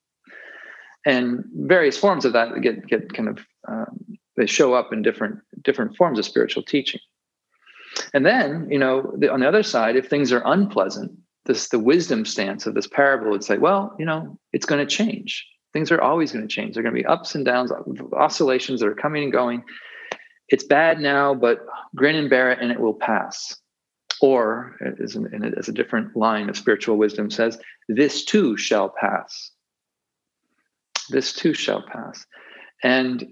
And 1.07 1.43
various 1.55 1.97
forms 1.97 2.25
of 2.27 2.35
that 2.35 2.61
get 2.61 2.87
get 2.87 3.13
kind 3.15 3.31
of 3.31 3.39
um, 3.67 3.99
they 4.37 4.47
show 4.47 4.75
up 4.75 4.93
in 4.93 5.03
different 5.03 5.39
different 5.63 5.97
forms 5.97 6.19
of 6.19 6.27
spiritual 6.27 6.63
teaching. 6.63 7.01
And 8.13 8.27
then 8.27 8.69
you 8.71 8.79
know 8.79 9.11
the, 9.17 9.33
on 9.33 9.41
the 9.41 9.49
other 9.49 9.63
side 9.63 9.97
if 9.97 10.09
things 10.09 10.31
are 10.33 10.43
unpleasant 10.45 11.13
this 11.47 11.71
the 11.71 11.79
wisdom 11.79 12.27
stance 12.27 12.67
of 12.67 12.75
this 12.75 12.87
parable 12.87 13.31
would 13.31 13.43
say 13.43 13.57
well 13.57 13.97
you 13.99 14.05
know 14.05 14.39
it's 14.53 14.67
going 14.67 14.87
to 14.87 14.97
change. 14.97 15.47
Things 15.73 15.91
are 15.91 16.01
always 16.01 16.33
going 16.33 16.47
to 16.47 16.55
change. 16.55 16.75
They 16.75 16.81
are 16.81 16.83
going 16.83 16.95
to 16.95 17.01
be 17.01 17.07
ups 17.07 17.35
and 17.35 17.45
downs 17.45 17.73
oscillations 18.13 18.81
that 18.81 18.89
are 18.89 18.95
coming 18.95 19.23
and 19.25 19.33
going. 19.33 19.65
It's 20.49 20.65
bad 20.65 21.01
now 21.01 21.35
but 21.35 21.65
grin 21.97 22.17
and 22.17 22.29
bear 22.29 22.53
it 22.53 22.59
and 22.61 22.71
it 22.71 22.81
will 22.81 22.95
pass 22.95 23.57
or 24.21 24.77
as, 25.01 25.17
as 25.57 25.69
a 25.69 25.73
different 25.73 26.17
line 26.17 26.49
of 26.49 26.57
spiritual 26.57 26.97
wisdom 26.97 27.31
says 27.31 27.59
this 27.89 28.25
too 28.25 28.57
shall 28.57 28.89
pass. 28.89 29.51
This 31.11 31.33
too 31.33 31.55
shall 31.55 31.83
pass. 31.83 32.27
And 32.83 33.27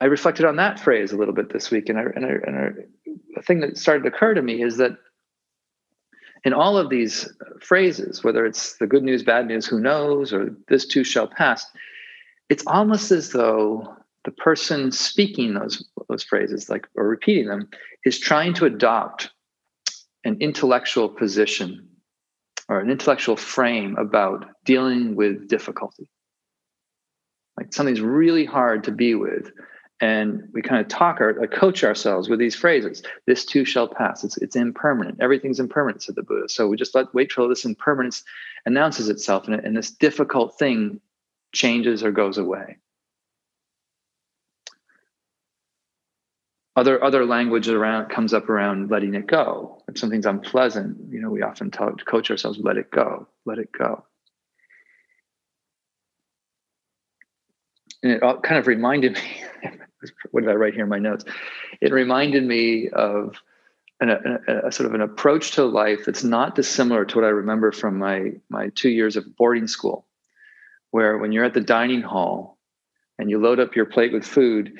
I 0.00 0.06
reflected 0.06 0.46
on 0.46 0.56
that 0.56 0.80
phrase 0.80 1.12
a 1.12 1.16
little 1.16 1.34
bit 1.34 1.52
this 1.52 1.70
week, 1.70 1.88
and, 1.88 1.98
I, 1.98 2.02
and, 2.14 2.24
I, 2.24 2.28
and 2.46 2.56
I, 2.56 2.68
a 3.38 3.42
thing 3.42 3.60
that 3.60 3.76
started 3.76 4.04
to 4.04 4.08
occur 4.08 4.34
to 4.34 4.42
me 4.42 4.62
is 4.62 4.78
that 4.78 4.92
in 6.44 6.54
all 6.54 6.78
of 6.78 6.88
these 6.88 7.30
phrases, 7.60 8.24
whether 8.24 8.46
it's 8.46 8.78
the 8.78 8.86
good 8.86 9.02
news, 9.02 9.22
bad 9.22 9.46
news, 9.46 9.66
who 9.66 9.78
knows, 9.78 10.32
or 10.32 10.56
this 10.68 10.86
too 10.86 11.04
shall 11.04 11.26
pass, 11.26 11.66
it's 12.48 12.66
almost 12.66 13.10
as 13.10 13.30
though 13.30 13.94
the 14.24 14.30
person 14.30 14.90
speaking 14.92 15.54
those 15.54 15.84
those 16.08 16.22
phrases, 16.22 16.68
like 16.68 16.86
or 16.94 17.06
repeating 17.06 17.48
them, 17.48 17.68
is 18.04 18.18
trying 18.18 18.54
to 18.54 18.64
adopt 18.64 19.30
an 20.24 20.36
intellectual 20.40 21.08
position 21.08 21.88
or 22.68 22.80
an 22.80 22.90
intellectual 22.90 23.36
frame 23.36 23.96
about 23.96 24.46
dealing 24.64 25.16
with 25.16 25.48
difficulty. 25.48 26.08
Like 27.56 27.72
something's 27.72 28.00
really 28.00 28.44
hard 28.44 28.84
to 28.84 28.92
be 28.92 29.14
with, 29.14 29.50
and 30.00 30.48
we 30.52 30.62
kind 30.62 30.80
of 30.80 30.88
talk 30.88 31.20
or 31.20 31.46
coach 31.46 31.84
ourselves 31.84 32.28
with 32.28 32.38
these 32.38 32.54
phrases 32.54 33.02
this 33.26 33.44
too 33.44 33.64
shall 33.64 33.88
pass. 33.88 34.24
It's, 34.24 34.38
it's 34.38 34.56
impermanent. 34.56 35.18
Everything's 35.20 35.60
impermanent 35.60 36.02
said 36.02 36.14
the 36.14 36.22
buddha. 36.22 36.48
So 36.48 36.68
we 36.68 36.76
just 36.76 36.94
let 36.94 37.12
wait 37.12 37.30
till 37.30 37.48
this 37.48 37.64
impermanence 37.64 38.22
announces 38.64 39.08
itself 39.08 39.46
and, 39.46 39.56
and 39.56 39.76
this 39.76 39.90
difficult 39.90 40.58
thing 40.58 41.00
changes 41.52 42.02
or 42.02 42.12
goes 42.12 42.38
away 42.38 42.78
other 46.80 47.02
other 47.02 47.24
language 47.24 47.68
around 47.68 48.08
comes 48.08 48.32
up 48.32 48.48
around 48.48 48.90
letting 48.90 49.14
it 49.14 49.26
go 49.26 49.82
if 49.88 49.98
something's 49.98 50.26
unpleasant 50.26 50.96
you 51.10 51.20
know 51.20 51.30
we 51.30 51.42
often 51.42 51.70
talk, 51.70 52.04
coach 52.04 52.30
ourselves 52.30 52.58
let 52.62 52.76
it 52.76 52.90
go 52.90 53.26
let 53.44 53.58
it 53.58 53.70
go 53.72 54.04
and 58.02 58.12
it 58.12 58.20
kind 58.42 58.58
of 58.58 58.66
reminded 58.66 59.14
me 59.62 59.70
what 60.30 60.42
did 60.42 60.50
I 60.50 60.54
write 60.54 60.74
here 60.74 60.84
in 60.84 60.88
my 60.88 60.98
notes? 60.98 61.24
It 61.80 61.92
reminded 61.92 62.44
me 62.44 62.88
of 62.88 63.36
an, 64.00 64.10
a, 64.10 64.68
a, 64.68 64.72
sort 64.72 64.86
of 64.86 64.94
an 64.94 65.02
approach 65.02 65.52
to 65.52 65.64
life 65.64 66.04
that's 66.06 66.24
not 66.24 66.54
dissimilar 66.54 67.04
to 67.04 67.16
what 67.16 67.24
I 67.24 67.28
remember 67.28 67.72
from 67.72 67.98
my 67.98 68.32
my 68.48 68.70
two 68.74 68.88
years 68.88 69.16
of 69.16 69.36
boarding 69.36 69.66
school, 69.66 70.06
where 70.90 71.18
when 71.18 71.32
you're 71.32 71.44
at 71.44 71.54
the 71.54 71.60
dining 71.60 72.02
hall 72.02 72.58
and 73.18 73.28
you 73.28 73.38
load 73.38 73.60
up 73.60 73.76
your 73.76 73.84
plate 73.84 74.12
with 74.12 74.24
food, 74.24 74.72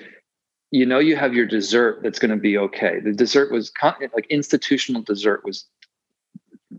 you 0.71 0.87
know 0.87 0.99
you 0.99 1.17
have 1.17 1.35
your 1.35 1.47
dessert 1.47 2.01
that's 2.03 2.19
going 2.19 2.31
to 2.31 2.37
be 2.37 2.57
okay. 2.57 3.01
The 3.01 3.13
dessert 3.13 3.51
was 3.51 3.73
like 3.83 4.27
institutional 4.29 5.03
dessert 5.03 5.45
was 5.45 5.67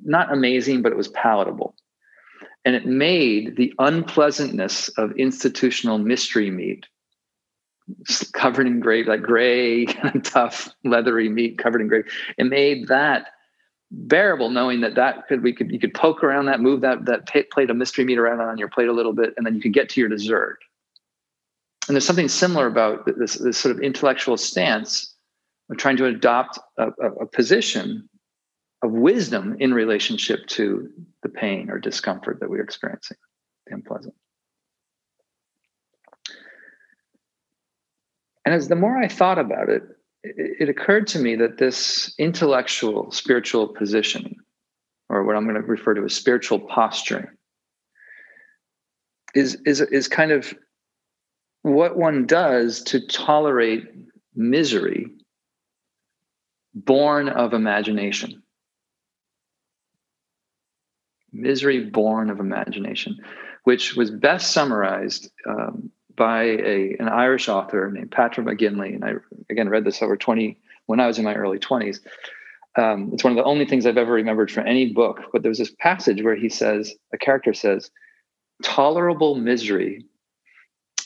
not 0.03 0.31
amazing, 0.31 0.81
but 0.81 0.91
it 0.91 0.97
was 0.97 1.09
palatable. 1.09 1.75
And 2.63 2.75
it 2.75 2.85
made 2.85 3.55
the 3.55 3.73
unpleasantness 3.79 4.89
of 4.89 5.11
institutional 5.13 5.97
mystery 5.97 6.51
meat 6.51 6.85
covered 8.33 8.67
in 8.67 8.79
gravy, 8.79 9.09
like 9.09 9.21
gray, 9.21 9.85
tough, 10.23 10.73
leathery 10.83 11.29
meat 11.29 11.57
covered 11.57 11.81
in 11.81 11.87
gravy. 11.87 12.07
It 12.37 12.45
made 12.45 12.87
that 12.87 13.27
bearable, 13.89 14.49
knowing 14.49 14.81
that 14.81 14.95
that 14.95 15.27
could 15.27 15.43
we 15.43 15.53
could 15.53 15.71
you 15.71 15.79
could 15.79 15.93
poke 15.93 16.23
around 16.23 16.45
that, 16.45 16.61
move 16.61 16.81
that 16.81 17.05
that 17.05 17.27
plate 17.51 17.69
of 17.69 17.75
mystery 17.75 18.05
meat 18.05 18.17
around 18.17 18.39
on 18.39 18.57
your 18.57 18.69
plate 18.69 18.87
a 18.87 18.93
little 18.93 19.13
bit, 19.13 19.33
and 19.35 19.45
then 19.45 19.55
you 19.55 19.61
could 19.61 19.73
get 19.73 19.89
to 19.89 19.99
your 19.99 20.09
dessert. 20.09 20.59
And 21.91 21.95
there's 21.97 22.05
something 22.05 22.29
similar 22.29 22.67
about 22.67 23.05
this 23.05 23.33
this 23.33 23.57
sort 23.57 23.75
of 23.75 23.83
intellectual 23.83 24.37
stance 24.37 25.13
of 25.69 25.75
trying 25.75 25.97
to 25.97 26.05
adopt 26.05 26.57
a, 26.77 26.87
a 26.87 27.25
position 27.25 28.07
of 28.81 28.93
wisdom 28.93 29.57
in 29.59 29.73
relationship 29.73 30.47
to 30.47 30.87
the 31.21 31.27
pain 31.27 31.69
or 31.69 31.79
discomfort 31.79 32.39
that 32.39 32.49
we're 32.49 32.63
experiencing, 32.63 33.17
the 33.67 33.75
unpleasant. 33.75 34.13
And 38.45 38.55
as 38.55 38.69
the 38.69 38.77
more 38.77 38.97
I 38.97 39.09
thought 39.09 39.37
about 39.37 39.67
it, 39.67 39.83
it, 40.23 40.69
occurred 40.69 41.07
to 41.07 41.19
me 41.19 41.35
that 41.35 41.57
this 41.57 42.15
intellectual 42.17 43.11
spiritual 43.11 43.67
position, 43.67 44.37
or 45.09 45.25
what 45.25 45.35
I'm 45.35 45.43
going 45.43 45.61
to 45.61 45.67
refer 45.67 45.93
to 45.95 46.05
as 46.05 46.13
spiritual 46.13 46.57
posturing, 46.57 47.27
is, 49.35 49.57
is, 49.65 49.81
is 49.81 50.07
kind 50.07 50.31
of 50.31 50.53
what 51.61 51.97
one 51.97 52.25
does 52.25 52.81
to 52.83 53.05
tolerate 53.07 53.85
misery 54.35 55.07
born 56.73 57.29
of 57.29 57.53
imagination. 57.53 58.43
Misery 61.33 61.85
born 61.85 62.29
of 62.29 62.39
imagination, 62.39 63.19
which 63.63 63.95
was 63.95 64.11
best 64.11 64.51
summarized 64.51 65.31
um, 65.47 65.91
by 66.15 66.43
a, 66.43 66.95
an 66.99 67.07
Irish 67.07 67.47
author 67.47 67.89
named 67.91 68.11
Patrick 68.11 68.47
McGinley. 68.47 68.95
And 68.95 69.05
I, 69.05 69.13
again, 69.49 69.69
read 69.69 69.85
this 69.85 70.01
over 70.01 70.17
20, 70.17 70.57
when 70.87 70.99
I 70.99 71.07
was 71.07 71.17
in 71.17 71.25
my 71.25 71.35
early 71.35 71.59
20s. 71.59 71.99
Um, 72.77 73.11
it's 73.13 73.23
one 73.23 73.31
of 73.31 73.37
the 73.37 73.43
only 73.43 73.65
things 73.65 73.85
I've 73.85 73.97
ever 73.97 74.13
remembered 74.13 74.51
from 74.51 74.67
any 74.67 74.91
book. 74.91 75.21
But 75.31 75.41
there 75.41 75.49
was 75.49 75.57
this 75.57 75.73
passage 75.79 76.21
where 76.21 76.35
he 76.35 76.49
says, 76.49 76.93
a 77.13 77.17
character 77.17 77.53
says, 77.53 77.91
tolerable 78.63 79.35
misery 79.35 80.05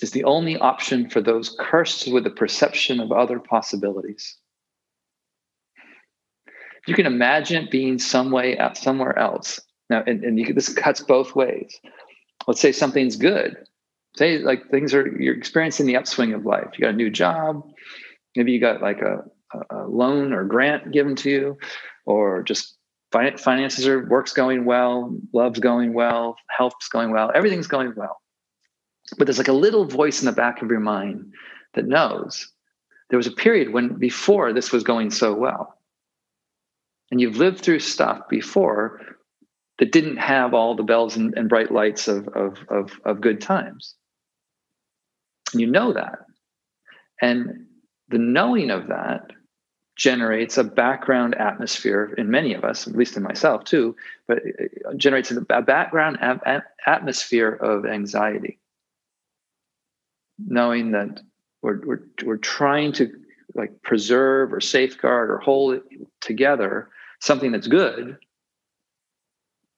is 0.02 0.12
the 0.12 0.24
only 0.24 0.58
option 0.58 1.10
for 1.10 1.22
those 1.22 1.56
cursed 1.60 2.12
with 2.12 2.24
the 2.24 2.30
perception 2.30 3.00
of 3.00 3.12
other 3.12 3.40
possibilities. 3.40 4.38
You 6.88 6.94
can 6.94 7.06
imagine 7.06 7.64
it 7.64 7.72
being 7.72 7.98
some 8.00 8.32
way 8.32 8.58
out 8.58 8.78
somewhere 8.78 9.18
else. 9.18 9.60
Now, 9.90 10.04
and, 10.06 10.24
and 10.24 10.40
you, 10.40 10.54
this 10.54 10.70
cuts 10.74 11.02
both 11.02 11.36
ways. 11.36 11.80
Let's 12.48 12.62
say 12.62 12.72
something's 12.72 13.16
good. 13.16 13.58
Say 14.16 14.40
like 14.40 14.70
things 14.70 14.94
are 14.94 15.08
you're 15.20 15.36
experiencing 15.36 15.88
the 15.88 15.98
upswing 15.98 16.34
of 16.34 16.46
life. 16.46 16.70
You 16.74 16.84
got 16.84 16.94
a 16.94 16.98
new 16.98 17.10
job. 17.10 17.64
Maybe 18.36 18.52
you 18.52 18.60
got 18.60 18.82
like 18.82 19.02
a, 19.02 19.24
a 19.70 19.88
loan 19.88 20.32
or 20.32 20.46
grant 20.46 20.92
given 20.92 21.16
to 21.18 21.30
you, 21.30 21.58
or 22.06 22.44
just 22.44 22.78
finances 23.12 23.88
are 23.88 24.08
work's 24.08 24.34
going 24.34 24.66
well, 24.66 25.16
love's 25.34 25.60
going 25.60 25.94
well, 25.94 26.36
health's 26.50 26.90
going 26.90 27.12
well, 27.12 27.32
everything's 27.34 27.68
going 27.68 27.94
well. 27.96 28.20
But 29.18 29.28
there's 29.28 29.38
like 29.38 29.48
a 29.48 29.54
little 29.54 29.86
voice 29.86 30.22
in 30.22 30.26
the 30.26 30.32
back 30.32 30.62
of 30.62 30.70
your 30.70 30.80
mind 30.80 31.34
that 31.74 31.86
knows 31.86 32.52
there 33.10 33.18
was 33.18 33.28
a 33.28 33.32
period 33.32 33.72
when 33.72 33.96
before 33.96 34.52
this 34.54 34.72
was 34.72 34.84
going 34.84 35.12
so 35.12 35.34
well. 35.34 35.78
And 37.12 37.22
you've 37.22 37.38
lived 37.38 37.62
through 37.62 37.80
stuff 37.80 38.28
before 38.30 39.02
that 39.78 39.92
didn't 39.92 40.18
have 40.18 40.54
all 40.54 40.76
the 40.76 40.84
bells 40.84 41.16
and, 41.16 41.38
and 41.38 41.50
bright 41.50 41.72
lights 41.72 42.08
of, 42.08 42.28
of, 42.30 42.58
of, 42.70 43.00
of 43.04 43.22
good 43.22 43.42
times. 43.42 43.96
And 45.52 45.62
you 45.62 45.68
know 45.68 45.94
that. 45.94 46.20
And 47.22 47.68
the 48.10 48.18
knowing 48.18 48.72
of 48.72 48.88
that 48.88 49.32
generates 49.96 50.58
a 50.58 50.64
background 50.64 51.36
atmosphere 51.36 52.14
in 52.18 52.30
many 52.30 52.54
of 52.54 52.64
us, 52.64 52.88
at 52.88 52.96
least 52.96 53.16
in 53.16 53.24
myself 53.24 53.64
too, 53.64 53.96
but 54.28 54.40
generates 54.98 55.32
a 55.32 55.42
background 55.42 56.18
atmosphere 56.86 57.50
of 57.50 57.86
anxiety 57.86 58.60
knowing 60.38 60.92
that 60.92 61.22
we're, 61.62 61.82
we're, 61.86 62.04
we're 62.26 62.38
trying 62.38 62.92
to 62.94 63.12
like 63.54 63.82
preserve 63.82 64.54
or 64.54 64.60
safeguard 64.60 65.30
or 65.30 65.38
hold 65.40 65.80
together 66.22 66.90
something 67.22 67.52
that's 67.52 67.68
good 67.68 68.18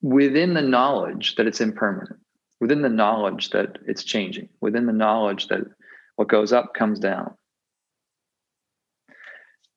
within 0.02 0.54
the 0.54 0.62
knowledge 0.62 1.36
that 1.36 1.48
it's 1.48 1.62
impermanent 1.62 2.20
within 2.60 2.82
the 2.82 2.90
knowledge 2.90 3.52
that 3.52 3.78
it's 3.88 4.04
changing 4.04 4.50
within 4.62 4.86
the 4.86 4.94
knowledge 4.94 5.48
that 5.48 5.62
what 6.16 6.28
goes 6.28 6.52
up 6.52 6.74
comes 6.74 7.00
down. 7.00 7.34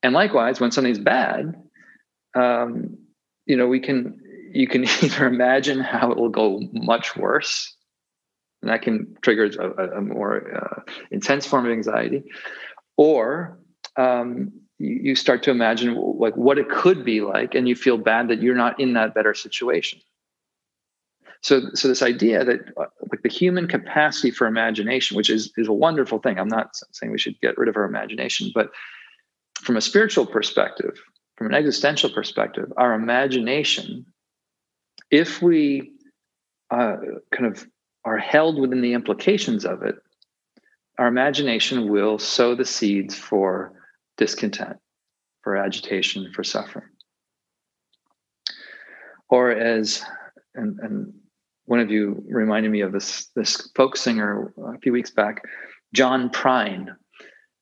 And 0.01 0.13
likewise 0.13 0.59
when 0.59 0.71
something's 0.71 0.99
bad 0.99 1.55
um, 2.35 2.97
you 3.45 3.55
know 3.55 3.67
we 3.67 3.79
can 3.79 4.19
you 4.53 4.67
can 4.67 4.83
either 5.03 5.25
imagine 5.27 5.79
how 5.79 6.11
it 6.11 6.17
will 6.17 6.29
go 6.29 6.61
much 6.73 7.15
worse 7.15 7.75
and 8.61 8.69
that 8.69 8.81
can 8.81 9.15
trigger 9.21 9.45
a, 9.45 9.97
a 9.97 10.01
more 10.01 10.55
uh, 10.55 10.91
intense 11.09 11.45
form 11.45 11.65
of 11.65 11.71
anxiety. 11.71 12.23
Or 12.97 13.57
um, 13.97 14.51
you, 14.77 14.99
you 15.03 15.15
start 15.15 15.43
to 15.43 15.51
imagine 15.51 15.95
like 15.95 16.35
what 16.35 16.57
it 16.57 16.69
could 16.69 17.03
be 17.03 17.21
like 17.21 17.55
and 17.55 17.67
you 17.67 17.75
feel 17.75 17.97
bad 17.97 18.27
that 18.27 18.41
you're 18.41 18.55
not 18.55 18.79
in 18.79 18.93
that 18.93 19.13
better 19.13 19.33
situation. 19.33 19.99
So 21.41 21.61
so 21.73 21.87
this 21.87 22.03
idea 22.03 22.45
that 22.45 22.59
uh, 22.77 22.85
like 23.11 23.23
the 23.23 23.29
human 23.29 23.67
capacity 23.67 24.29
for 24.29 24.45
imagination 24.45 25.17
which 25.17 25.29
is 25.29 25.51
is 25.57 25.67
a 25.67 25.73
wonderful 25.73 26.19
thing 26.19 26.37
i'm 26.37 26.47
not 26.47 26.75
saying 26.91 27.11
we 27.11 27.17
should 27.17 27.39
get 27.41 27.57
rid 27.57 27.67
of 27.67 27.75
our 27.75 27.83
imagination 27.83 28.51
but 28.53 28.69
from 29.55 29.75
a 29.75 29.81
spiritual 29.81 30.27
perspective 30.27 31.01
from 31.37 31.47
an 31.47 31.55
existential 31.55 32.11
perspective 32.11 32.71
our 32.77 32.93
imagination 32.93 34.05
if 35.09 35.41
we 35.41 35.91
uh, 36.69 36.97
kind 37.31 37.47
of 37.47 37.67
are 38.03 38.17
held 38.17 38.59
within 38.59 38.81
the 38.81 38.93
implications 38.93 39.65
of 39.65 39.83
it, 39.83 39.95
our 40.97 41.07
imagination 41.07 41.89
will 41.89 42.19
sow 42.19 42.55
the 42.55 42.65
seeds 42.65 43.15
for 43.15 43.73
discontent, 44.17 44.77
for 45.41 45.55
agitation, 45.55 46.31
for 46.33 46.43
suffering. 46.43 46.87
Or 49.29 49.51
as, 49.51 50.03
and, 50.55 50.79
and 50.79 51.13
one 51.65 51.79
of 51.79 51.89
you 51.89 52.23
reminded 52.29 52.71
me 52.71 52.81
of 52.81 52.91
this, 52.91 53.27
this 53.35 53.69
folk 53.75 53.95
singer 53.95 54.53
a 54.57 54.77
few 54.79 54.91
weeks 54.91 55.09
back, 55.09 55.43
John 55.93 56.29
Prine. 56.29 56.95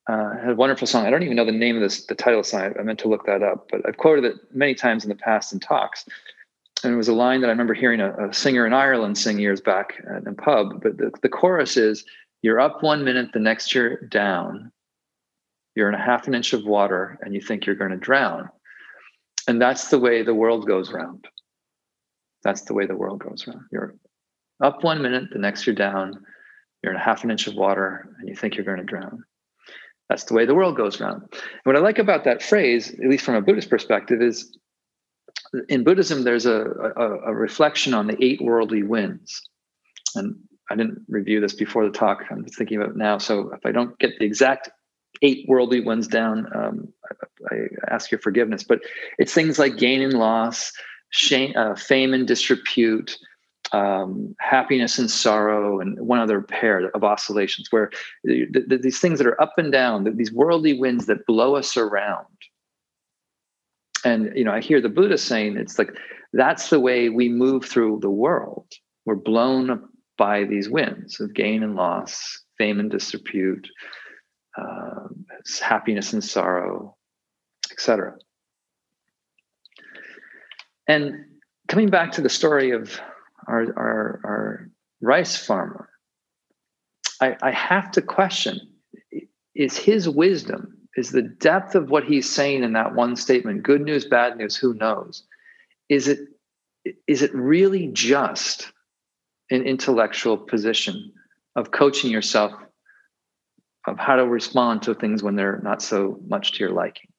Uh, 0.09 0.35
had 0.41 0.49
a 0.49 0.55
wonderful 0.55 0.87
song. 0.87 1.05
I 1.05 1.11
don't 1.11 1.21
even 1.21 1.35
know 1.35 1.45
the 1.45 1.51
name 1.51 1.75
of 1.75 1.83
this, 1.83 2.07
the 2.07 2.15
title 2.15 2.39
of 2.39 2.45
the 2.45 2.49
song. 2.49 2.73
I 2.79 2.81
meant 2.81 2.97
to 2.99 3.07
look 3.07 3.27
that 3.27 3.43
up, 3.43 3.67
but 3.69 3.81
I've 3.87 3.97
quoted 3.97 4.25
it 4.25 4.37
many 4.51 4.73
times 4.73 5.03
in 5.03 5.09
the 5.09 5.15
past 5.15 5.53
in 5.53 5.59
talks 5.59 6.03
and 6.83 6.93
it 6.93 6.97
was 6.97 7.07
a 7.07 7.13
line 7.13 7.41
that 7.41 7.47
I 7.47 7.51
remember 7.51 7.73
hearing 7.73 7.99
a, 7.99 8.29
a 8.29 8.33
singer 8.33 8.65
in 8.65 8.73
Ireland 8.73 9.17
sing 9.17 9.39
years 9.39 9.61
back 9.61 10.01
at 10.09 10.27
a 10.27 10.33
pub. 10.33 10.81
But 10.81 10.97
the, 10.97 11.11
the 11.21 11.29
chorus 11.29 11.77
is, 11.77 12.05
"You're 12.41 12.59
up 12.59 12.83
one 12.83 13.03
minute, 13.03 13.31
the 13.33 13.39
next 13.39 13.73
you're 13.73 14.01
down. 14.07 14.71
You're 15.75 15.89
in 15.89 15.95
a 15.95 16.03
half 16.03 16.27
an 16.27 16.33
inch 16.33 16.53
of 16.53 16.65
water, 16.65 17.17
and 17.21 17.33
you 17.33 17.41
think 17.41 17.65
you're 17.65 17.75
going 17.75 17.91
to 17.91 17.97
drown." 17.97 18.49
And 19.47 19.61
that's 19.61 19.89
the 19.89 19.99
way 19.99 20.21
the 20.21 20.35
world 20.35 20.67
goes 20.67 20.91
round. 20.91 21.25
That's 22.43 22.61
the 22.61 22.73
way 22.73 22.85
the 22.85 22.95
world 22.95 23.19
goes 23.19 23.47
round. 23.47 23.61
You're 23.71 23.95
up 24.61 24.83
one 24.83 25.01
minute, 25.01 25.29
the 25.31 25.39
next 25.39 25.65
you're 25.65 25.75
down. 25.75 26.23
You're 26.83 26.93
in 26.93 26.99
a 26.99 27.03
half 27.03 27.23
an 27.23 27.31
inch 27.31 27.47
of 27.47 27.55
water, 27.55 28.15
and 28.19 28.29
you 28.29 28.35
think 28.35 28.55
you're 28.55 28.65
going 28.65 28.77
to 28.77 28.83
drown. 28.83 29.23
That's 30.07 30.23
the 30.23 30.33
way 30.33 30.45
the 30.45 30.55
world 30.55 30.75
goes 30.75 30.99
round. 30.99 31.23
And 31.31 31.41
what 31.63 31.75
I 31.75 31.79
like 31.79 31.99
about 31.99 32.23
that 32.23 32.41
phrase, 32.41 32.91
at 32.91 33.09
least 33.09 33.25
from 33.25 33.35
a 33.35 33.41
Buddhist 33.41 33.69
perspective, 33.69 34.21
is 34.21 34.57
in 35.67 35.83
Buddhism, 35.83 36.23
there's 36.23 36.45
a, 36.45 36.65
a, 36.95 37.31
a, 37.31 37.33
reflection 37.33 37.93
on 37.93 38.07
the 38.07 38.23
eight 38.23 38.41
worldly 38.41 38.83
winds. 38.83 39.41
And 40.15 40.35
I 40.69 40.75
didn't 40.75 41.03
review 41.07 41.39
this 41.39 41.53
before 41.53 41.85
the 41.85 41.91
talk. 41.91 42.23
I'm 42.29 42.43
just 42.43 42.57
thinking 42.57 42.77
about 42.77 42.91
it 42.91 42.97
now. 42.97 43.17
So 43.17 43.51
if 43.53 43.65
I 43.65 43.71
don't 43.71 43.97
get 43.99 44.19
the 44.19 44.25
exact 44.25 44.69
eight 45.21 45.45
worldly 45.47 45.81
winds 45.81 46.07
down, 46.07 46.47
um, 46.55 46.93
I, 47.51 47.55
I, 47.55 47.59
ask 47.89 48.11
your 48.11 48.19
forgiveness. 48.19 48.63
But 48.63 48.81
it's 49.17 49.33
things 49.33 49.57
like 49.57 49.77
gain 49.77 50.01
and 50.01 50.13
loss, 50.13 50.71
shame, 51.09 51.53
uh, 51.57 51.75
fame 51.75 52.13
and 52.13 52.27
disrepute, 52.27 53.17
um, 53.71 54.35
happiness 54.39 54.97
and 54.97 55.09
sorrow, 55.09 55.79
and 55.79 55.99
one 55.99 56.19
other 56.19 56.41
pair 56.41 56.89
of 56.89 57.03
oscillations 57.03 57.67
where 57.71 57.91
the, 58.23 58.45
the, 58.67 58.77
these 58.77 58.99
things 58.99 59.19
that 59.19 59.27
are 59.27 59.41
up 59.41 59.53
and 59.57 59.71
down, 59.71 60.15
these 60.15 60.31
worldly 60.31 60.73
winds 60.73 61.05
that 61.07 61.25
blow 61.25 61.55
us 61.55 61.75
around 61.75 62.25
and 64.05 64.31
you 64.35 64.43
know 64.43 64.51
i 64.51 64.59
hear 64.59 64.81
the 64.81 64.89
buddha 64.89 65.17
saying 65.17 65.57
it's 65.57 65.77
like 65.77 65.91
that's 66.33 66.69
the 66.69 66.79
way 66.79 67.09
we 67.09 67.29
move 67.29 67.65
through 67.65 67.99
the 68.01 68.09
world. 68.09 68.67
We're 69.05 69.15
blown 69.15 69.89
by 70.17 70.43
these 70.43 70.69
winds 70.69 71.19
of 71.19 71.33
gain 71.33 71.63
and 71.63 71.75
loss 71.75 72.43
fame 72.57 72.79
and 72.79 72.91
disrepute 72.91 73.67
uh, 74.57 75.07
happiness 75.61 76.11
and 76.11 76.23
sorrow 76.23 76.95
etc 77.71 78.15
and 80.87 81.13
coming 81.69 81.87
back 81.87 82.11
to 82.11 82.21
the 82.21 82.27
story 82.29 82.71
of 82.71 82.99
our 83.47 83.61
our, 83.77 84.19
our 84.25 84.69
rice 85.01 85.37
farmer 85.37 85.87
I, 87.21 87.37
I 87.41 87.51
have 87.51 87.91
to 87.91 88.01
question 88.01 88.59
is 89.55 89.77
his 89.77 90.09
wisdom 90.09 90.77
is 90.99 91.11
the 91.11 91.21
depth 91.21 91.75
of 91.75 91.89
what 91.89 92.03
he's 92.03 92.29
saying 92.29 92.61
in 92.61 92.73
that 92.73 92.93
one 92.93 93.15
statement 93.15 93.63
good 93.63 93.81
news 93.81 94.03
bad 94.03 94.35
news 94.35 94.57
who 94.57 94.73
knows? 94.73 95.23
Is 95.87 96.09
it 96.09 96.19
is 97.07 97.21
it 97.21 97.33
really 97.33 97.87
just 97.87 98.73
an 99.49 99.63
intellectual 99.63 100.37
position 100.37 101.13
of 101.55 101.71
coaching 101.71 102.11
yourself 102.11 102.51
of 103.87 103.97
how 103.97 104.17
to 104.17 104.27
respond 104.27 104.81
to 104.83 104.93
things 104.93 105.23
when 105.23 105.37
they're 105.37 105.61
not 105.63 105.81
so 105.81 106.19
much 106.27 106.51
to 106.53 106.59
your 106.59 106.71
liking? 106.71 107.09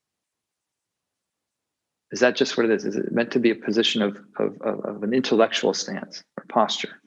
Is 2.12 2.20
that 2.20 2.36
just 2.36 2.58
what 2.58 2.66
it 2.66 2.72
is? 2.72 2.84
Is 2.84 2.96
it 2.96 3.12
meant 3.12 3.30
to 3.32 3.38
be 3.38 3.50
a 3.50 3.54
position 3.54 4.02
of, 4.02 4.18
of, 4.38 4.60
of 4.60 5.02
an 5.02 5.14
intellectual 5.14 5.72
stance 5.72 6.22
or 6.36 6.44
posture 6.50 7.00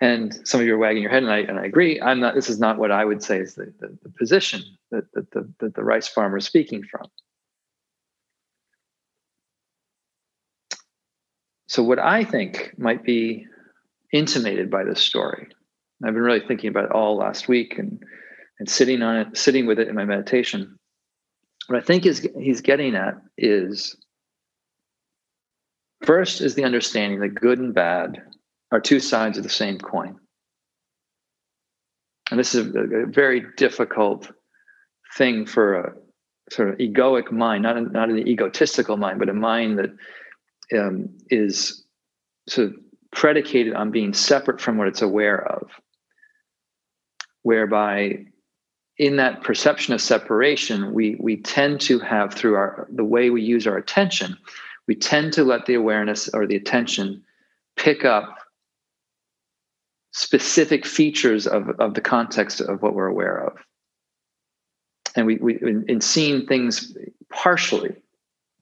and 0.00 0.34
some 0.48 0.60
of 0.60 0.66
you 0.66 0.74
are 0.74 0.78
wagging 0.78 1.02
your 1.02 1.10
head, 1.10 1.22
and 1.22 1.32
I 1.32 1.38
and 1.38 1.58
I 1.58 1.64
agree. 1.64 2.00
I'm 2.00 2.20
not. 2.20 2.34
This 2.34 2.48
is 2.48 2.58
not 2.58 2.78
what 2.78 2.90
I 2.90 3.04
would 3.04 3.22
say 3.22 3.38
is 3.38 3.54
the, 3.54 3.72
the, 3.80 3.96
the 4.02 4.08
position 4.10 4.62
that, 4.90 5.12
that, 5.12 5.30
the, 5.32 5.52
that 5.60 5.74
the 5.74 5.84
rice 5.84 6.08
farmer 6.08 6.38
is 6.38 6.46
speaking 6.46 6.82
from. 6.90 7.06
So, 11.68 11.82
what 11.82 11.98
I 11.98 12.24
think 12.24 12.74
might 12.78 13.04
be 13.04 13.46
intimated 14.12 14.70
by 14.70 14.84
this 14.84 15.00
story, 15.00 15.48
I've 16.04 16.14
been 16.14 16.22
really 16.22 16.40
thinking 16.40 16.70
about 16.70 16.86
it 16.86 16.92
all 16.92 17.16
last 17.16 17.48
week 17.48 17.78
and 17.78 18.02
and 18.58 18.68
sitting 18.68 19.02
on 19.02 19.16
it, 19.16 19.36
sitting 19.36 19.66
with 19.66 19.78
it 19.78 19.88
in 19.88 19.94
my 19.94 20.04
meditation. 20.04 20.78
What 21.66 21.78
I 21.78 21.82
think 21.82 22.06
is 22.06 22.26
he's 22.38 22.62
getting 22.62 22.94
at 22.94 23.14
is 23.38 23.96
First 26.04 26.40
is 26.40 26.54
the 26.54 26.64
understanding 26.64 27.20
that 27.20 27.34
good 27.34 27.58
and 27.58 27.74
bad 27.74 28.22
are 28.72 28.80
two 28.80 29.00
sides 29.00 29.36
of 29.36 29.44
the 29.44 29.50
same 29.50 29.78
coin. 29.78 30.16
And 32.30 32.38
this 32.38 32.54
is 32.54 32.74
a, 32.74 32.78
a 32.78 33.06
very 33.06 33.44
difficult 33.56 34.30
thing 35.16 35.46
for 35.46 35.80
a 35.80 35.92
sort 36.50 36.70
of 36.70 36.78
egoic 36.78 37.32
mind, 37.32 37.62
not, 37.62 37.92
not 37.92 38.08
an 38.08 38.26
egotistical 38.26 38.96
mind, 38.96 39.18
but 39.18 39.28
a 39.28 39.34
mind 39.34 39.78
that 39.78 39.90
um, 40.78 41.08
is 41.28 41.84
sort 42.48 42.68
of 42.68 42.74
predicated 43.10 43.74
on 43.74 43.90
being 43.90 44.14
separate 44.14 44.60
from 44.60 44.76
what 44.76 44.88
it's 44.88 45.02
aware 45.02 45.44
of, 45.46 45.68
whereby 47.42 48.26
in 48.98 49.16
that 49.16 49.42
perception 49.42 49.94
of 49.94 50.00
separation, 50.00 50.92
we 50.92 51.16
we 51.18 51.38
tend 51.38 51.80
to 51.80 51.98
have 52.00 52.34
through 52.34 52.54
our 52.54 52.86
the 52.92 53.04
way 53.04 53.30
we 53.30 53.42
use 53.42 53.66
our 53.66 53.78
attention, 53.78 54.36
we 54.86 54.94
tend 54.94 55.32
to 55.32 55.42
let 55.42 55.66
the 55.66 55.74
awareness 55.74 56.28
or 56.28 56.46
the 56.46 56.54
attention 56.56 57.22
pick 57.76 58.04
up 58.04 58.36
specific 60.12 60.84
features 60.84 61.46
of, 61.46 61.68
of 61.80 61.94
the 61.94 62.00
context 62.00 62.60
of 62.60 62.82
what 62.82 62.94
we're 62.94 63.06
aware 63.06 63.46
of. 63.46 63.56
And 65.16 65.26
we, 65.26 65.36
we 65.36 65.58
in, 65.60 65.84
in 65.88 66.00
seeing 66.00 66.46
things 66.46 66.96
partially, 67.30 67.96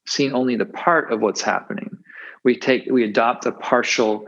seeing 0.07 0.33
only 0.33 0.57
the 0.57 0.67
part 0.67 1.13
of 1.13 1.21
what's 1.21 1.43
happening, 1.43 1.99
we 2.45 2.57
take 2.57 2.87
we 2.91 3.05
adopt 3.05 3.45
a 3.47 3.53
partial 3.53 4.27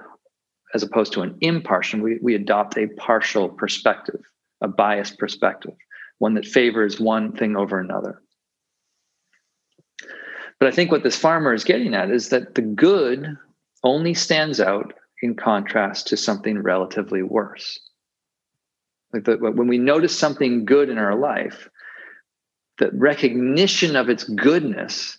as 0.75 0.83
opposed 0.83 1.13
to 1.15 1.23
an 1.23 1.37
impartial, 1.41 2.01
we, 2.01 2.19
we 2.23 2.35
adopt 2.35 2.77
a 2.77 2.87
partial 2.89 3.49
perspective, 3.49 4.21
a 4.61 4.69
biased 4.69 5.19
perspective, 5.19 5.75
one 6.19 6.35
that 6.35 6.47
favors 6.47 7.01
one 7.01 7.33
thing 7.33 7.57
over 7.57 7.79
another. 7.79 8.23
But 10.59 10.69
I 10.69 10.71
think 10.73 10.91
what 10.91 11.03
this 11.03 11.17
farmer 11.17 11.53
is 11.55 11.65
getting 11.65 11.95
at 11.95 12.11
is 12.11 12.29
that 12.29 12.55
the 12.55 12.63
good 12.63 13.37
only 13.83 14.15
stands 14.15 14.61
out 14.61 14.93
in 15.23 15.35
contrast 15.35 16.09
to 16.09 16.17
something 16.17 16.63
relatively 16.63 17.23
worse. 17.23 17.79
Like 19.13 19.25
the, 19.25 19.37
when 19.37 19.67
we 19.67 19.79
notice 19.79 20.17
something 20.17 20.65
good 20.65 20.89
in 20.89 20.99
our 20.99 21.17
life, 21.17 21.69
the 22.79 22.91
recognition 22.93 23.97
of 23.97 24.09
its 24.09 24.25
goodness 24.25 25.19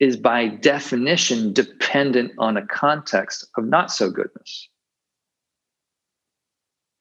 is 0.00 0.16
by 0.16 0.48
definition 0.48 1.52
dependent 1.52 2.32
on 2.38 2.56
a 2.56 2.66
context 2.66 3.46
of 3.56 3.64
not 3.64 3.92
so 3.92 4.10
goodness. 4.10 4.68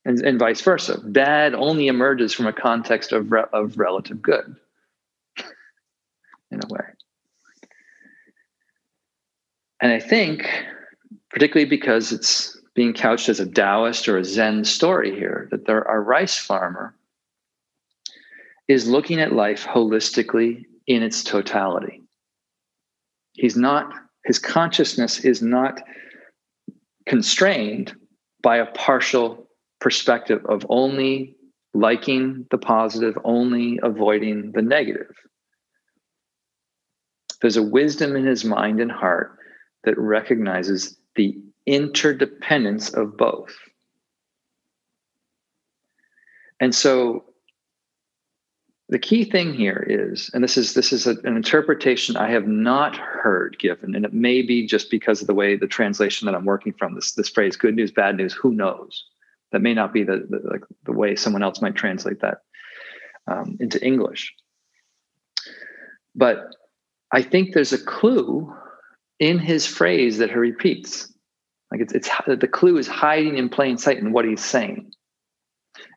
And, 0.04 0.20
and 0.20 0.40
vice 0.40 0.62
versa. 0.62 1.00
Bad 1.04 1.54
only 1.54 1.88
emerges 1.88 2.34
from 2.34 2.48
a 2.48 2.54
context 2.54 3.12
of, 3.12 3.32
re- 3.32 3.46
of 3.54 3.78
relative 3.78 4.22
good, 4.22 4.56
in 6.52 6.60
a 6.64 6.68
way. 6.68 6.86
And 9.80 9.92
I 9.92 10.00
think 10.00 10.48
particularly 11.32 11.70
because 11.70 12.12
it's 12.12 12.58
being 12.76 12.94
couched 12.94 13.30
as 13.30 13.40
a 13.40 13.46
Taoist 13.46 14.08
or 14.08 14.18
a 14.18 14.24
Zen 14.24 14.64
story 14.64 15.16
here, 15.16 15.48
that 15.52 15.66
there, 15.66 15.88
our 15.88 16.02
rice 16.02 16.38
farmer 16.38 16.96
is 18.68 18.88
looking 18.88 19.20
at 19.20 19.34
life 19.34 19.66
holistically 19.66 20.66
in 20.88 21.04
its 21.04 21.24
totality. 21.24 22.02
He's 23.34 23.58
not, 23.58 23.92
his 24.26 24.40
consciousness 24.40 25.20
is 25.26 25.42
not 25.42 25.82
constrained 27.08 27.96
by 28.42 28.58
a 28.58 28.66
partial 28.68 29.48
perspective 29.80 30.46
of 30.46 30.66
only 30.70 31.36
liking 31.74 32.46
the 32.52 32.58
positive, 32.58 33.18
only 33.24 33.80
avoiding 33.84 34.52
the 34.54 34.62
negative. 34.62 35.14
There's 37.42 37.58
a 37.58 37.64
wisdom 37.64 38.16
in 38.16 38.26
his 38.26 38.46
mind 38.46 38.80
and 38.80 38.92
heart 38.92 39.38
that 39.84 39.98
recognizes 39.98 40.98
the 41.16 41.38
interdependence 41.66 42.94
of 42.94 43.18
both. 43.18 43.56
And 46.60 46.74
so 46.74 47.26
the 48.90 49.00
key 49.00 49.24
thing 49.24 49.54
here 49.54 49.86
is, 49.88 50.30
and 50.34 50.44
this 50.44 50.58
is 50.58 50.74
this 50.74 50.92
is 50.92 51.08
a, 51.08 51.12
an 51.24 51.38
interpretation 51.38 52.18
I 52.18 52.30
have 52.30 52.46
not 52.46 52.98
heard 52.98 53.58
given, 53.58 53.96
and 53.96 54.06
it 54.06 54.14
may 54.14 54.42
be 54.42 54.68
just 54.68 54.92
because 54.92 55.22
of 55.22 55.28
the 55.28 55.34
way 55.34 55.56
the 55.56 55.66
translation 55.66 56.26
that 56.26 56.36
I'm 56.36 56.46
working 56.46 56.74
from 56.74 56.94
this 56.94 57.14
this 57.14 57.30
phrase 57.30 57.56
"good 57.56 57.76
news, 57.76 57.92
bad 57.92 58.18
news," 58.18 58.34
who 58.34 58.54
knows? 58.54 59.06
That 59.54 59.62
may 59.62 59.74
not 59.74 59.94
be 59.94 60.04
the 60.04 60.28
the, 60.30 60.42
like 60.44 60.64
the 60.84 60.92
way 60.92 61.16
someone 61.16 61.42
else 61.42 61.62
might 61.62 61.76
translate 61.76 62.20
that 62.20 62.40
um, 63.28 63.58
into 63.62 63.84
English. 63.84 64.36
But 66.14 66.54
I 67.14 67.22
think 67.22 67.54
there's 67.54 67.74
a 67.74 67.84
clue 67.84 68.54
in 69.22 69.38
his 69.38 69.68
phrase 69.68 70.18
that 70.18 70.32
he 70.32 70.36
repeats. 70.36 71.14
Like 71.72 71.80
it's, 71.80 71.94
it's 71.94 72.10
the 72.28 72.48
clue 72.48 72.78
is 72.78 72.88
hiding 72.88 73.38
in 73.38 73.48
plain 73.48 73.78
sight 73.78 74.00
in 74.00 74.12
what 74.12 74.26
he's 74.26 74.44
saying. 74.44 74.92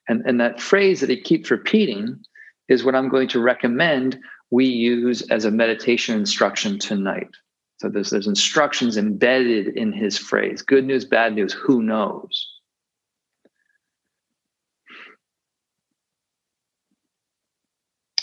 And, 0.07 0.23
and 0.27 0.39
that 0.41 0.61
phrase 0.61 1.01
that 1.01 1.09
he 1.09 1.21
keeps 1.21 1.51
repeating 1.51 2.23
is 2.69 2.85
what 2.85 2.95
I'm 2.95 3.09
going 3.09 3.29
to 3.29 3.41
recommend 3.41 4.21
we 4.51 4.67
use 4.67 5.23
as 5.31 5.47
a 5.47 5.51
meditation 5.51 6.17
instruction 6.17 6.79
tonight. 6.79 7.31
So 7.79 7.89
there's, 7.89 8.11
there's 8.11 8.27
instructions 8.27 8.97
embedded 8.97 9.69
in 9.69 9.93
his 9.93 10.19
phrase 10.19 10.63
good 10.63 10.85
news, 10.85 11.07
bad 11.07 11.35
news, 11.35 11.53
who 11.55 11.83
knows? 11.83 12.51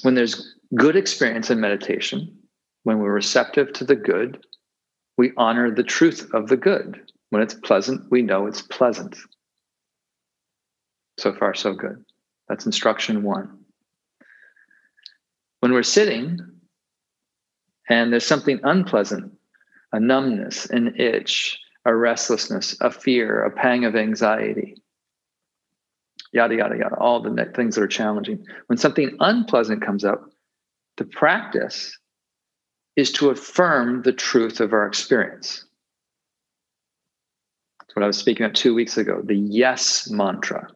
When 0.04 0.14
there's 0.14 0.56
good 0.76 0.96
experience 0.96 1.50
in 1.50 1.60
meditation, 1.60 2.38
when 2.84 3.00
we're 3.00 3.12
receptive 3.12 3.74
to 3.74 3.84
the 3.84 3.96
good, 3.96 4.44
we 5.18 5.32
honor 5.38 5.70
the 5.74 5.84
truth 5.84 6.30
of 6.34 6.48
the 6.48 6.58
good. 6.58 7.00
When 7.30 7.42
it's 7.42 7.54
pleasant, 7.54 8.10
we 8.12 8.22
know 8.22 8.48
it's 8.48 8.62
pleasant. 8.62 9.16
So 11.18 11.34
far, 11.34 11.54
so 11.54 11.74
good. 11.74 12.04
That's 12.48 12.66
instruction 12.66 13.24
one. 13.24 13.60
When 15.60 15.74
we're 15.74 15.84
sitting 15.84 16.40
and 17.90 18.12
there's 18.12 18.26
something 18.26 18.60
unpleasant, 18.64 19.32
a 19.92 20.00
numbness, 20.00 20.66
an 20.68 20.96
itch, 20.98 21.60
a 21.86 21.96
restlessness, 21.96 22.76
a 22.82 22.92
fear, 22.92 23.44
a 23.44 23.52
pang 23.52 23.86
of 23.86 23.96
anxiety, 23.96 24.82
yada, 26.32 26.56
yada, 26.56 26.78
yada, 26.78 26.96
all 26.98 27.22
the 27.22 27.52
things 27.56 27.76
that 27.76 27.84
are 27.84 27.88
challenging. 27.88 28.46
When 28.68 28.78
something 28.78 29.16
unpleasant 29.20 29.82
comes 29.82 30.04
up, 30.04 30.30
the 30.98 31.06
practice 31.06 31.98
is 32.96 33.12
to 33.14 33.30
affirm 33.30 34.02
the 34.02 34.14
truth 34.14 34.60
of 34.60 34.74
our 34.74 34.86
experience. 34.86 35.66
That's 37.80 37.96
what 37.96 38.04
I 38.04 38.08
was 38.08 38.18
speaking 38.18 38.46
about 38.46 38.56
two 38.56 38.74
weeks 38.74 38.98
ago 38.98 39.22
the 39.24 39.36
yes 39.36 40.10
mantra. 40.10 40.68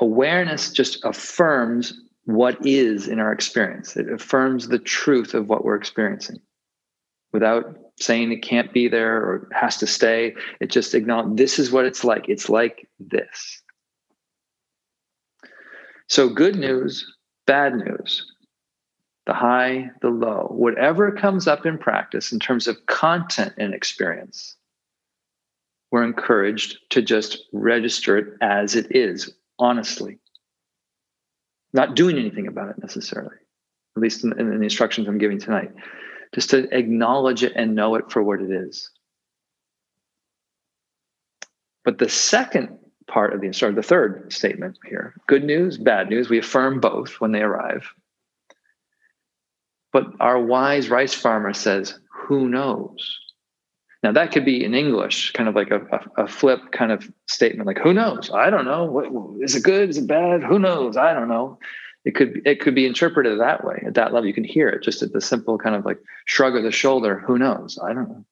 Awareness 0.00 0.72
just 0.72 1.04
affirms 1.04 2.00
what 2.24 2.56
is 2.64 3.08
in 3.08 3.18
our 3.18 3.32
experience, 3.32 3.96
it 3.96 4.10
affirms 4.10 4.68
the 4.68 4.78
truth 4.78 5.34
of 5.34 5.48
what 5.48 5.64
we're 5.64 5.76
experiencing 5.76 6.40
without 7.32 7.76
saying 7.98 8.30
it 8.30 8.42
can't 8.42 8.72
be 8.72 8.88
there 8.88 9.16
or 9.16 9.48
has 9.52 9.76
to 9.78 9.86
stay. 9.86 10.34
It 10.60 10.70
just 10.70 10.94
acknowledges 10.94 11.36
this 11.36 11.58
is 11.58 11.72
what 11.72 11.84
it's 11.84 12.04
like. 12.04 12.28
It's 12.28 12.48
like 12.48 12.88
this. 13.00 13.62
So, 16.08 16.28
good 16.28 16.56
news, 16.56 17.06
bad 17.46 17.74
news 17.74 18.31
the 19.26 19.34
high, 19.34 19.90
the 20.00 20.08
low, 20.08 20.48
whatever 20.50 21.12
comes 21.12 21.46
up 21.46 21.64
in 21.64 21.78
practice 21.78 22.32
in 22.32 22.40
terms 22.40 22.66
of 22.66 22.86
content 22.86 23.54
and 23.56 23.72
experience, 23.74 24.56
we're 25.90 26.04
encouraged 26.04 26.78
to 26.90 27.02
just 27.02 27.44
register 27.52 28.16
it 28.16 28.26
as 28.40 28.74
it 28.74 28.86
is, 28.90 29.32
honestly. 29.58 30.18
Not 31.72 31.94
doing 31.94 32.18
anything 32.18 32.48
about 32.48 32.70
it 32.70 32.78
necessarily, 32.78 33.36
at 33.96 34.02
least 34.02 34.24
in, 34.24 34.38
in 34.38 34.58
the 34.58 34.64
instructions 34.64 35.06
I'm 35.06 35.18
giving 35.18 35.38
tonight. 35.38 35.70
Just 36.34 36.50
to 36.50 36.68
acknowledge 36.76 37.44
it 37.44 37.52
and 37.54 37.74
know 37.74 37.94
it 37.94 38.10
for 38.10 38.22
what 38.22 38.40
it 38.40 38.50
is. 38.50 38.90
But 41.84 41.98
the 41.98 42.08
second 42.08 42.78
part 43.06 43.34
of 43.34 43.40
the 43.40 43.46
instruction, 43.46 43.76
the 43.76 43.82
third 43.82 44.32
statement 44.32 44.78
here 44.88 45.14
good 45.26 45.44
news, 45.44 45.76
bad 45.76 46.08
news, 46.08 46.30
we 46.30 46.38
affirm 46.38 46.80
both 46.80 47.20
when 47.20 47.32
they 47.32 47.42
arrive. 47.42 47.92
But 49.92 50.06
our 50.20 50.40
wise 50.40 50.88
rice 50.88 51.14
farmer 51.14 51.52
says, 51.52 51.98
who 52.08 52.48
knows? 52.48 53.18
Now 54.02 54.12
that 54.12 54.32
could 54.32 54.44
be 54.44 54.64
in 54.64 54.74
English, 54.74 55.32
kind 55.32 55.48
of 55.48 55.54
like 55.54 55.70
a, 55.70 55.80
a, 55.92 56.24
a, 56.24 56.28
flip 56.28 56.72
kind 56.72 56.90
of 56.90 57.08
statement, 57.28 57.68
like 57.68 57.78
"Who 57.78 57.94
knows? 57.94 58.30
I 58.34 58.50
don't 58.50 58.64
know. 58.64 58.84
What, 58.84 59.06
is 59.40 59.54
it 59.54 59.62
good? 59.62 59.90
Is 59.90 59.98
it 59.98 60.08
bad? 60.08 60.42
Who 60.42 60.58
knows? 60.58 60.96
I 60.96 61.14
don't 61.14 61.28
know." 61.28 61.58
It 62.04 62.16
could 62.16 62.42
it 62.44 62.60
could 62.60 62.74
be 62.74 62.84
interpreted 62.84 63.38
that 63.38 63.64
way 63.64 63.84
at 63.86 63.94
that 63.94 64.12
level. 64.12 64.26
You 64.26 64.34
can 64.34 64.42
hear 64.42 64.68
it 64.68 64.82
just 64.82 65.02
at 65.02 65.12
the 65.12 65.20
simple 65.20 65.56
kind 65.56 65.76
of 65.76 65.84
like 65.84 65.98
shrug 66.24 66.56
of 66.56 66.64
the 66.64 66.72
shoulder. 66.72 67.20
Who 67.20 67.38
knows? 67.38 67.78
I 67.80 67.92
don't 67.92 68.08
know. 68.08 68.24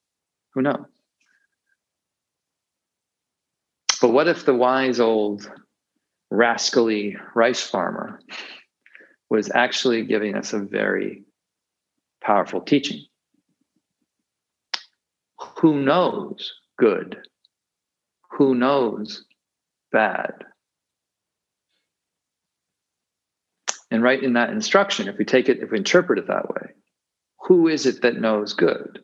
Who 0.55 0.61
knows? 0.61 0.85
But 4.01 4.09
what 4.09 4.27
if 4.27 4.45
the 4.45 4.55
wise 4.55 4.99
old 4.99 5.49
rascally 6.29 7.15
rice 7.33 7.61
farmer 7.61 8.19
was 9.29 9.49
actually 9.53 10.03
giving 10.03 10.35
us 10.35 10.51
a 10.51 10.59
very 10.59 11.23
powerful 12.21 12.61
teaching. 12.61 13.05
who 15.59 15.81
knows 15.81 16.53
good? 16.77 17.17
Who 18.31 18.55
knows 18.55 19.25
bad? 19.91 20.33
And 23.91 24.01
right 24.01 24.23
in 24.23 24.33
that 24.33 24.51
instruction, 24.51 25.09
if 25.09 25.17
we 25.17 25.25
take 25.25 25.49
it, 25.49 25.59
if 25.59 25.69
we 25.71 25.77
interpret 25.77 26.19
it 26.19 26.27
that 26.27 26.49
way, 26.49 26.71
who 27.41 27.67
is 27.67 27.85
it 27.85 28.01
that 28.01 28.19
knows 28.19 28.53
good? 28.53 29.03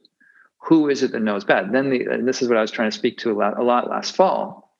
Who 0.63 0.89
is 0.89 1.03
it 1.03 1.11
that 1.11 1.21
knows 1.21 1.43
bad? 1.43 1.71
Then 1.73 1.89
the, 1.89 2.05
and 2.05 2.27
this 2.27 2.41
is 2.41 2.47
what 2.47 2.57
I 2.57 2.61
was 2.61 2.71
trying 2.71 2.89
to 2.89 2.97
speak 2.97 3.17
to 3.19 3.31
a 3.31 3.33
lot, 3.33 3.59
a 3.59 3.63
lot 3.63 3.89
last 3.89 4.15
fall. 4.15 4.77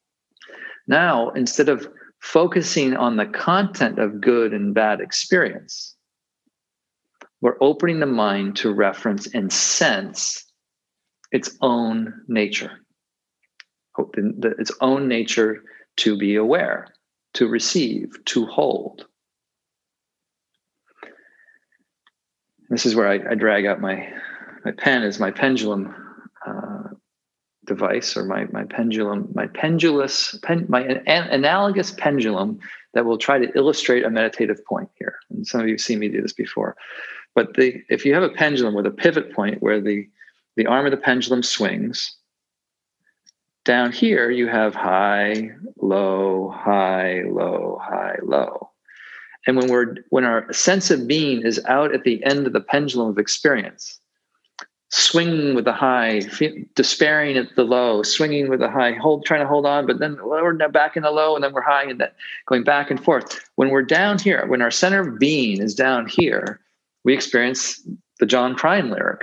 Now, 0.88 1.30
instead 1.32 1.67
of 1.67 1.88
focusing 2.19 2.95
on 2.95 3.17
the 3.17 3.26
content 3.26 4.00
of 4.00 4.21
good 4.21 4.54
and 4.54 4.73
bad 4.73 5.02
experience, 5.02 5.96
we're 7.41 7.58
opening 7.62 8.00
the 8.00 8.06
mind 8.06 8.58
to 8.58 8.73
reference 8.73 9.28
and 9.34 9.52
sense 9.52 10.43
its 11.32 11.58
own 11.62 12.21
nature, 12.28 12.71
its 13.97 14.71
own 14.82 15.08
nature 15.08 15.63
to 15.97 16.17
be 16.17 16.36
aware, 16.36 16.88
to 17.34 17.47
receive, 17.47 18.13
to 18.26 18.45
hold. 18.45 19.06
This 22.69 22.86
is 22.86 22.95
where 22.95 23.08
I, 23.08 23.32
I 23.32 23.36
drag 23.36 23.65
out 23.65 23.80
my 23.80 24.10
my 24.65 24.71
pen 24.71 25.04
as 25.04 25.19
my 25.19 25.32
pendulum 25.32 25.95
uh, 26.45 26.89
device 27.65 28.17
or 28.17 28.26
my 28.26 28.45
my 28.52 28.65
pendulum 28.65 29.30
my 29.34 29.47
pendulous 29.47 30.38
pen, 30.43 30.65
my 30.67 30.82
an, 30.82 31.02
analogous 31.08 31.91
pendulum 31.91 32.60
that 32.93 33.06
will 33.06 33.17
try 33.17 33.38
to 33.38 33.52
illustrate 33.56 34.04
a 34.04 34.10
meditative 34.10 34.65
point 34.65 34.89
here. 34.97 35.15
And 35.30 35.47
some 35.47 35.62
of 35.62 35.67
you 35.67 35.73
have 35.73 35.82
seen 35.82 36.00
me 36.00 36.10
do 36.10 36.21
this 36.21 36.34
before. 36.34 36.76
But 37.38 37.54
the 37.54 37.84
if 37.88 38.04
you 38.04 38.15
have 38.15 38.23
a 38.23 38.30
pendulum 38.30 38.73
with 38.73 38.88
a 38.88 38.89
pivot 39.04 39.32
point 39.32 39.62
where 39.62 39.80
the 39.80 40.10
the 40.56 40.65
arm 40.65 40.86
of 40.88 40.91
the 40.91 40.97
pendulum 40.97 41.43
swings, 41.43 42.15
down 43.63 43.91
here 43.91 44.32
you 44.32 44.47
have 44.47 44.73
high, 44.73 45.52
low, 45.80 46.50
high, 46.50 47.21
low, 47.28 47.80
high, 47.80 48.15
low. 48.23 48.71
And 49.45 49.56
when 49.56 49.69
we're 49.69 49.97
when 50.10 50.23
our 50.23 50.52
sense 50.52 50.89
of 50.89 51.08
being 51.08 51.45
is 51.45 51.63
out 51.67 51.93
at 51.93 52.06
the 52.06 52.23
end 52.23 52.47
of 52.47 52.54
the 52.54 52.60
pendulum 52.60 53.10
of 53.10 53.19
experience, 53.19 54.00
swinging 54.89 55.54
with 55.54 55.65
the 55.65 55.73
high, 55.73 56.21
despairing 56.73 57.38
at 57.38 57.56
the 57.56 57.65
low, 57.65 58.02
swinging 58.02 58.50
with 58.50 58.62
the 58.62 58.71
high, 58.71 58.93
hold 58.93 59.26
trying 59.28 59.41
to 59.41 59.47
hold 59.47 59.67
on, 59.67 59.86
but 59.86 60.00
then 60.00 60.17
we're 60.23 60.58
back 60.69 60.97
in 60.97 61.04
the 61.04 61.12
low, 61.12 61.36
and 61.36 61.43
then 61.43 61.54
we're 61.54 61.62
high, 61.62 61.84
and 61.84 62.00
then 62.00 62.10
going 62.47 62.63
back 62.63 62.89
and 62.89 63.04
forth. 63.04 63.47
When 63.58 63.69
we're 63.69 63.84
down 63.84 64.17
here, 64.17 64.47
when 64.47 64.63
our 64.63 64.71
center 64.71 65.02
of 65.02 65.19
being 65.19 65.62
is 65.62 65.76
down 65.76 66.08
here, 66.08 66.62
we 67.08 67.13
experience 67.13 67.88
the 68.20 68.26
John 68.26 68.54
Prine 68.54 68.91
lyric. 68.91 69.22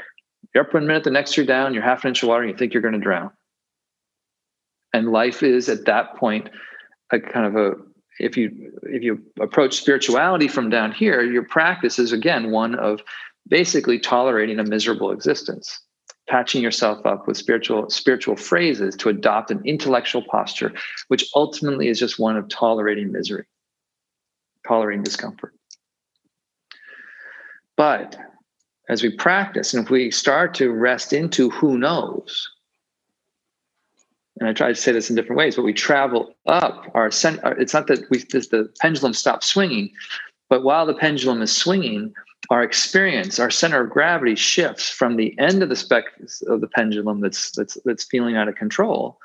You're 0.55 0.64
up 0.64 0.73
one 0.73 0.87
minute, 0.87 1.05
the 1.05 1.11
next 1.11 1.37
you're 1.37 1.44
down, 1.44 1.75
you're 1.75 1.83
half 1.83 2.03
an 2.03 2.09
inch 2.09 2.23
of 2.23 2.31
water, 2.31 2.42
and 2.42 2.51
you 2.51 2.57
think 2.57 2.73
you're 2.73 2.81
going 2.81 2.94
to 2.94 2.99
drown. 2.99 3.31
And 4.94 5.12
life 5.12 5.42
is 5.42 5.68
at 5.68 5.85
that 5.85 6.16
point 6.16 6.49
a 7.12 7.20
kind 7.20 7.44
of 7.44 7.57
a 7.57 7.73
if 8.20 8.38
you 8.38 8.73
if 8.85 9.03
you 9.03 9.20
approach 9.38 9.75
spirituality 9.75 10.49
from 10.49 10.70
down 10.70 10.92
here 10.92 11.20
your 11.23 11.42
practice 11.42 11.99
is 11.99 12.12
again 12.12 12.53
one 12.53 12.75
of 12.77 13.03
basically 13.49 13.99
tolerating 13.99 14.59
a 14.61 14.64
miserable 14.64 15.11
existence 15.11 15.81
patching 16.29 16.62
yourself 16.62 17.05
up 17.05 17.27
with 17.27 17.37
spiritual 17.37 17.90
spiritual 17.90 18.37
phrases 18.37 18.94
to 18.97 19.09
adopt 19.09 19.51
an 19.51 19.61
intellectual 19.64 20.23
posture 20.31 20.73
which 21.09 21.29
ultimately 21.35 21.88
is 21.88 21.99
just 21.99 22.20
one 22.20 22.37
of 22.37 22.49
tolerating 22.49 23.11
misery 23.11 23.44
tolerating 24.66 25.03
discomfort 25.03 25.53
but 27.76 28.16
as 28.88 29.02
we 29.02 29.10
practice 29.10 29.74
and 29.74 29.84
if 29.84 29.90
we 29.90 30.10
start 30.10 30.54
to 30.54 30.70
rest 30.70 31.12
into 31.12 31.50
who 31.50 31.78
knows 31.78 32.48
and 34.40 34.48
I 34.48 34.52
try 34.52 34.68
to 34.68 34.74
say 34.74 34.92
this 34.92 35.10
in 35.10 35.16
different 35.16 35.38
ways, 35.38 35.56
but 35.56 35.64
we 35.64 35.72
travel 35.72 36.34
up 36.46 36.90
our 36.94 37.10
center. 37.10 37.52
It's 37.52 37.74
not 37.74 37.87
that 37.87 38.00
we 38.10 38.18
the 38.18 38.72
pendulum 38.80 39.14
stops 39.14 39.46
swinging, 39.46 39.92
but 40.48 40.64
while 40.64 40.87
the 40.87 40.94
pendulum 40.94 41.40
is 41.40 41.56
swinging, 41.56 42.12
our 42.50 42.62
experience, 42.62 43.38
our 43.38 43.50
center 43.50 43.84
of 43.84 43.90
gravity 43.90 44.34
shifts 44.34 44.90
from 44.90 45.16
the 45.16 45.38
end 45.38 45.62
of 45.62 45.68
the 45.68 45.76
spec 45.76 46.04
of 46.48 46.60
the 46.60 46.66
pendulum 46.66 47.20
that's 47.20 47.52
that's 47.52 47.78
that's 47.84 48.04
feeling 48.04 48.37
out 48.37 48.48
of 48.48 48.56
control, 48.56 49.18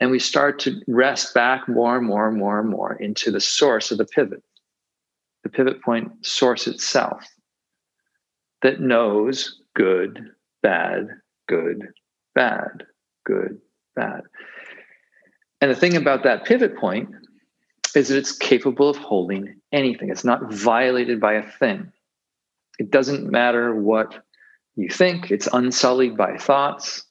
and 0.00 0.10
we 0.10 0.18
start 0.18 0.58
to 0.60 0.80
rest 0.88 1.34
back 1.34 1.68
more 1.68 1.98
and 1.98 2.06
more 2.06 2.26
and 2.26 2.38
more 2.38 2.58
and 2.58 2.70
more 2.70 2.94
into 2.94 3.30
the 3.30 3.40
source 3.40 3.90
of 3.92 3.98
the 3.98 4.06
pivot, 4.06 4.42
the 5.42 5.50
pivot 5.50 5.82
point 5.82 6.10
source 6.24 6.66
itself, 6.66 7.22
that 8.64 8.80
knows 8.80 9.60
good, 9.76 10.30
bad, 10.62 11.08
good, 11.48 11.88
bad, 12.34 12.82
good, 13.24 13.60
bad. 13.94 14.22
And 15.60 15.70
the 15.70 15.76
thing 15.76 15.96
about 15.96 16.24
that 16.24 16.46
pivot 16.46 16.76
point 16.76 17.10
is 17.94 18.08
that 18.08 18.16
it's 18.16 18.36
capable 18.36 18.88
of 18.88 18.96
holding 18.96 19.60
anything. 19.70 20.08
It's 20.08 20.24
not 20.24 20.50
violated 20.50 21.20
by 21.20 21.34
a 21.34 21.42
thing. 21.42 21.92
It 22.78 22.90
doesn't 22.90 23.30
matter 23.30 23.76
what 23.76 24.24
you 24.76 24.88
think, 24.88 25.30
it's 25.30 25.48
unsullied 25.52 26.16
by 26.16 26.36
thoughts, 26.38 27.04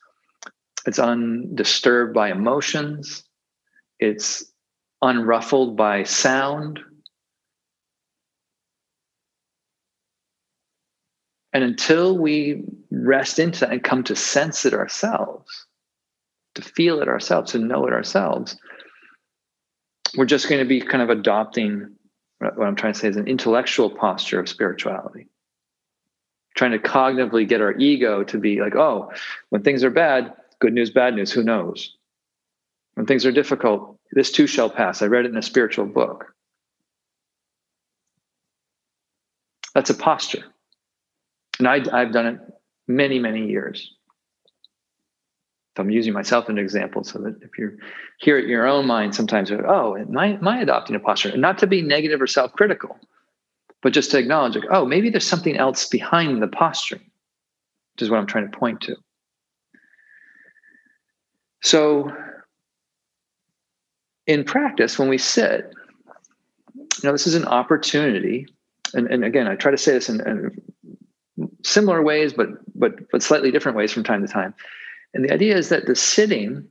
it's 0.86 1.00
undisturbed 1.00 2.13
by 2.13 2.32
emotions, 2.32 3.24
it's 4.00 4.44
unruffled 5.04 5.78
by 5.78 6.04
sound. 6.04 6.80
And 11.54 11.63
until 11.63 12.18
we 12.18 12.63
rest 12.92 13.39
into 13.39 13.62
that 13.62 13.72
and 13.72 13.84
come 13.84 14.04
to 14.06 14.16
sense 14.16 14.66
it 14.66 14.74
ourselves, 14.74 15.68
to 16.56 16.62
feel 16.62 17.00
it 17.02 17.08
ourselves, 17.08 17.52
to 17.52 17.60
know 17.60 17.86
it 17.86 17.94
ourselves, 17.94 18.58
we're 20.18 20.26
just 20.26 20.50
going 20.50 20.60
to 20.62 20.68
be 20.68 20.82
kind 20.82 21.04
of 21.04 21.10
adopting 21.10 21.96
what 22.39 22.68
I'm 22.68 22.76
trying 22.76 22.94
to 22.94 23.00
say 23.00 23.08
is 23.08 23.16
an 23.16 23.28
intellectual 23.28 23.89
posture 23.89 24.39
of 24.39 24.50
spirituality. 24.50 25.28
Trying 26.56 26.72
to 26.72 26.80
cognitively 26.80 27.48
get 27.48 27.62
our 27.62 27.74
ego 27.78 28.24
to 28.26 28.38
be 28.38 28.60
like, 28.60 28.76
oh, 28.76 29.12
when 29.50 29.63
things 29.63 29.84
are 29.84 29.89
bad, 29.89 30.34
good 30.60 30.74
news, 30.74 30.92
bad 30.92 31.16
news, 31.16 31.32
who 31.32 31.44
knows? 31.44 31.96
When 32.96 33.06
things 33.06 33.26
are 33.26 33.32
difficult, 33.32 33.98
this 34.12 34.32
too 34.32 34.46
shall 34.46 34.70
pass. 34.70 35.02
I 35.02 35.08
read 35.08 35.26
it 35.26 35.32
in 35.32 35.38
a 35.38 35.42
spiritual 35.42 35.86
book. 35.86 36.34
That's 39.74 39.89
a 39.89 39.96
posture. 39.96 40.44
And 41.60 41.68
I, 41.68 41.82
I've 41.92 42.12
done 42.12 42.26
it 42.26 42.39
many, 42.88 43.20
many 43.20 43.48
years. 43.48 43.94
I'm 45.78 45.89
using 45.89 46.13
myself 46.13 46.46
as 46.46 46.50
an 46.50 46.60
example 46.60 47.04
so 47.04 47.20
that 47.20 47.42
if 47.42 47.58
you're 47.58 47.74
here 48.20 48.38
at 48.38 48.46
your 48.46 48.68
own 48.68 48.86
mind, 48.86 49.16
sometimes, 49.16 49.52
oh, 49.52 49.96
am 49.98 50.18
I, 50.18 50.28
am 50.34 50.48
I 50.48 50.62
adopting 50.62 50.96
a 50.96 51.00
posture? 51.00 51.36
Not 51.36 51.58
to 51.60 51.68
be 51.68 51.82
negative 51.82 52.22
or 52.22 52.28
self 52.28 52.54
critical, 52.54 52.98
but 53.82 53.92
just 53.92 54.12
to 54.12 54.20
acknowledge, 54.20 54.56
like, 54.56 54.70
oh, 54.70 54.86
maybe 54.86 55.10
there's 55.10 55.26
something 55.26 55.58
else 55.58 55.88
behind 55.88 56.44
the 56.44 56.48
posture, 56.48 56.98
which 56.98 58.02
is 58.02 58.10
what 58.10 58.20
I'm 58.20 58.28
trying 58.28 58.50
to 58.50 58.58
point 58.58 58.82
to. 58.82 58.96
So, 61.63 62.12
in 64.28 64.44
practice, 64.44 65.00
when 65.00 65.10
we 65.10 65.18
sit, 65.18 65.74
you 66.76 66.86
know, 67.04 67.12
this 67.12 67.26
is 67.26 67.36
an 67.36 67.46
opportunity. 67.46 68.48
And, 68.94 69.08
and 69.08 69.26
again, 69.26 69.48
I 69.48 69.56
try 69.56 69.72
to 69.72 69.78
say 69.78 69.94
this 69.94 70.08
in, 70.08 70.22
in 70.22 70.62
similar 71.63 72.02
ways, 72.02 72.34
but 72.34 72.50
but 72.76 73.10
but 73.12 73.24
slightly 73.24 73.52
different 73.52 73.78
ways 73.78 73.91
from 73.91 74.04
time 74.04 74.26
to 74.26 74.32
time 74.32 74.54
and 75.13 75.24
the 75.24 75.32
idea 75.32 75.56
is 75.56 75.69
that 75.69 75.86
the 75.86 75.96
sitting 75.96 76.67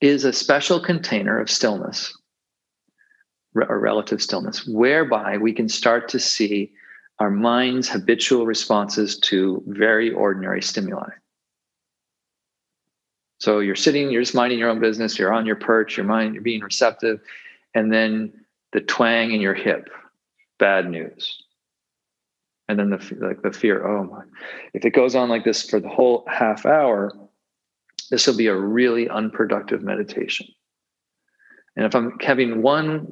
is 0.00 0.24
a 0.24 0.32
special 0.32 0.80
container 0.80 1.38
of 1.38 1.50
stillness 1.50 2.16
or 3.54 3.78
relative 3.78 4.20
stillness, 4.20 4.66
whereby 4.66 5.36
we 5.38 5.52
can 5.52 5.68
start 5.68 6.08
to 6.08 6.18
see 6.18 6.72
our 7.20 7.30
mind's 7.30 7.88
habitual 7.88 8.46
responses 8.46 9.16
to 9.16 9.62
very 9.68 10.10
ordinary 10.12 10.60
stimuli. 10.60 11.08
So 13.38 13.60
you're 13.60 13.76
sitting, 13.76 14.10
you're 14.10 14.22
just 14.22 14.34
minding 14.34 14.58
your 14.58 14.70
own 14.70 14.80
business, 14.80 15.18
you're 15.18 15.32
on 15.32 15.46
your 15.46 15.56
perch, 15.56 15.96
you're 15.96 16.06
mind, 16.06 16.34
you're 16.34 16.42
being 16.42 16.62
receptive, 16.62 17.20
and 17.74 17.92
then 17.92 18.32
the 18.72 18.80
twang 18.80 19.30
in 19.30 19.40
your 19.40 19.54
hip, 19.54 19.88
bad 20.58 20.90
news 20.90 21.43
and 22.68 22.78
then 22.78 22.90
the 22.90 23.16
like 23.20 23.42
the 23.42 23.52
fear 23.52 23.86
oh 23.86 24.04
my 24.04 24.22
if 24.72 24.84
it 24.84 24.90
goes 24.90 25.14
on 25.14 25.28
like 25.28 25.44
this 25.44 25.68
for 25.68 25.80
the 25.80 25.88
whole 25.88 26.24
half 26.28 26.66
hour 26.66 27.12
this 28.10 28.26
will 28.26 28.36
be 28.36 28.46
a 28.46 28.56
really 28.56 29.08
unproductive 29.08 29.82
meditation 29.82 30.46
and 31.76 31.86
if 31.86 31.94
i'm 31.94 32.18
having 32.20 32.62
one 32.62 33.06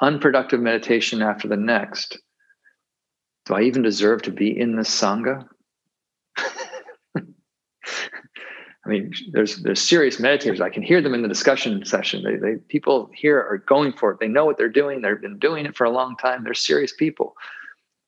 unproductive 0.00 0.60
meditation 0.60 1.22
after 1.22 1.48
the 1.48 1.56
next 1.56 2.18
do 3.46 3.54
i 3.54 3.62
even 3.62 3.82
deserve 3.82 4.22
to 4.22 4.30
be 4.30 4.56
in 4.58 4.76
the 4.76 4.82
sangha 4.82 5.46
I 8.84 8.88
mean, 8.88 9.12
there's 9.30 9.58
there's 9.58 9.80
serious 9.80 10.16
meditators. 10.16 10.60
I 10.60 10.68
can 10.68 10.82
hear 10.82 11.00
them 11.00 11.14
in 11.14 11.22
the 11.22 11.28
discussion 11.28 11.84
session. 11.84 12.24
They, 12.24 12.36
they 12.36 12.56
people 12.68 13.10
here 13.14 13.38
are 13.38 13.58
going 13.58 13.92
for 13.92 14.10
it. 14.10 14.18
They 14.18 14.26
know 14.26 14.44
what 14.44 14.58
they're 14.58 14.68
doing. 14.68 15.02
They've 15.02 15.20
been 15.20 15.38
doing 15.38 15.66
it 15.66 15.76
for 15.76 15.84
a 15.84 15.90
long 15.90 16.16
time. 16.16 16.42
They're 16.42 16.54
serious 16.54 16.92
people. 16.92 17.36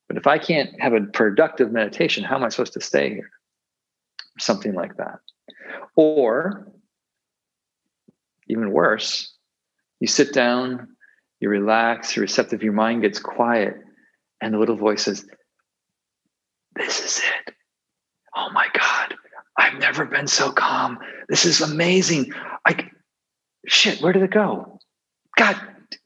But 0.09 0.17
if 0.17 0.27
I 0.27 0.39
can't 0.39 0.71
have 0.81 0.93
a 0.93 1.01
productive 1.01 1.73
meditation, 1.73 2.25
how 2.25 2.37
am 2.37 2.45
I 2.45 2.49
supposed 2.49 2.75
to 2.75 2.81
stay 2.81 3.11
here? 3.11 3.31
Something 4.39 4.75
like 4.75 4.97
that. 4.97 5.21
Or, 5.97 6.69
even 8.49 8.71
worse, 8.71 9.35
you 10.01 10.07
sit 10.07 10.33
down, 10.33 10.89
you 11.41 11.49
relax, 11.49 12.15
you're 12.15 12.23
receptive, 12.23 12.63
your 12.63 12.73
mind 12.73 13.03
gets 13.03 13.19
quiet, 13.19 13.77
and 14.41 14.53
the 14.53 14.59
little 14.59 14.77
voice 14.77 15.05
says, 15.05 15.25
This 16.77 17.01
is 17.01 17.19
it. 17.19 17.55
Oh 18.37 18.51
my 18.53 18.67
God, 18.73 19.15
I've 19.59 19.79
never 19.79 20.05
been 20.05 20.27
so 20.27 20.51
calm. 20.53 20.99
This 21.29 21.45
is 21.45 21.61
amazing. 21.61 22.33
I, 22.67 22.91
shit, 23.67 24.03
where 24.03 24.13
did 24.13 24.23
it 24.23 24.33
go? 24.33 24.79
God, 25.39 25.57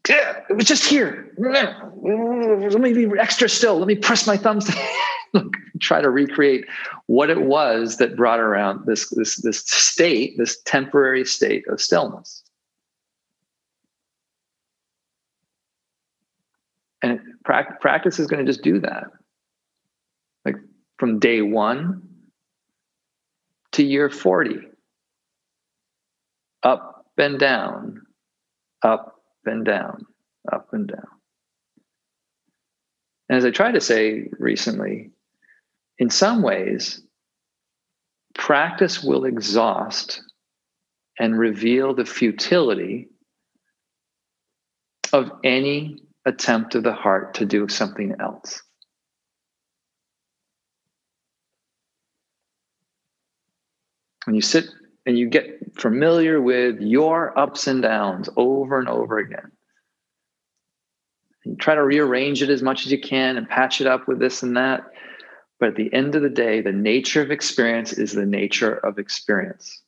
it 0.09 0.57
was 0.57 0.65
just 0.65 0.85
here. 0.85 1.33
Let 1.39 2.81
me 2.81 2.93
be 2.93 3.09
extra 3.19 3.49
still. 3.49 3.79
Let 3.79 3.89
me 3.89 3.97
press 3.97 4.27
my 4.27 4.37
thumbs. 4.37 4.71
Look, 5.35 5.57
Try 5.81 6.01
to 6.01 6.11
recreate 6.11 6.65
what 7.07 7.31
it 7.31 7.43
was 7.43 7.99
that 7.99 8.17
brought 8.17 8.41
around 8.41 8.87
this, 8.87 9.09
this, 9.11 9.37
this 9.37 9.61
state, 9.61 10.37
this 10.39 10.61
temporary 10.63 11.25
state 11.25 11.67
of 11.69 11.81
stillness. 11.81 12.43
And 17.03 17.21
practice 17.45 18.19
is 18.19 18.27
going 18.27 18.45
to 18.45 18.51
just 18.51 18.65
do 18.65 18.81
that. 18.81 19.05
Like 20.45 20.57
from 20.99 21.19
day 21.21 21.43
one 21.43 22.03
to 23.73 23.85
year 23.85 24.11
40, 24.11 24.59
up 26.65 27.07
and 27.17 27.39
down, 27.39 28.03
up 28.83 29.18
and 29.49 29.65
down, 29.65 30.07
up 30.53 30.69
and 30.73 30.89
down. 30.89 31.07
And 33.29 33.39
as 33.39 33.45
I 33.45 33.51
tried 33.51 33.73
to 33.73 33.81
say 33.81 34.29
recently, 34.39 35.11
in 35.99 36.11
some 36.11 36.43
ways, 36.43 37.03
practice 38.35 39.03
will 39.03 39.25
exhaust 39.25 40.23
and 41.19 41.39
reveal 41.39 41.95
the 41.95 42.05
futility 42.05 43.09
of 45.13 45.31
any 45.43 45.99
attempt 46.25 46.75
of 46.75 46.85
the 46.85 46.93
heart 46.93 47.35
to 47.35 47.47
do 47.47 47.69
something 47.69 48.15
else. 48.21 48.63
When 54.25 54.35
you 54.35 54.43
sit 54.43 54.67
and 55.09 55.19
you 55.19 55.27
get 55.27 55.75
familiar 55.75 56.39
with 56.39 56.81
your 56.81 57.37
ups 57.39 57.67
and 57.67 57.81
downs 57.81 58.29
over 58.37 58.79
and 58.79 58.91
over 58.91 59.19
again, 59.19 59.51
you 61.47 61.57
try 61.57 61.75
to 61.75 61.83
rearrange 61.83 62.43
it 62.43 62.51
as 62.51 62.63
much 62.63 62.85
as 62.85 62.93
you 62.93 63.01
can 63.01 63.39
and 63.39 63.49
patch 63.49 63.81
it 63.81 63.87
up 63.87 64.07
with 64.07 64.19
this 64.19 64.43
and 64.43 64.59
that. 64.59 64.83
But 65.59 65.71
at 65.71 65.77
the 65.77 65.91
end 65.95 66.15
of 66.15 66.21
the 66.21 66.29
day, 66.29 66.61
the 66.61 66.73
nature 66.73 67.23
of 67.23 67.31
experience 67.31 67.95
is 67.95 68.13
the 68.13 68.27
nature 68.27 68.75
of 68.75 68.99
experience. 68.99 69.81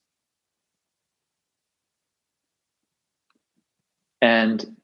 And 4.23 4.75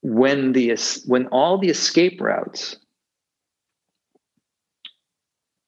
when 0.00 0.52
the 0.52 0.74
when 1.04 1.26
all 1.26 1.58
the 1.58 1.68
escape 1.68 2.18
routes 2.20 2.76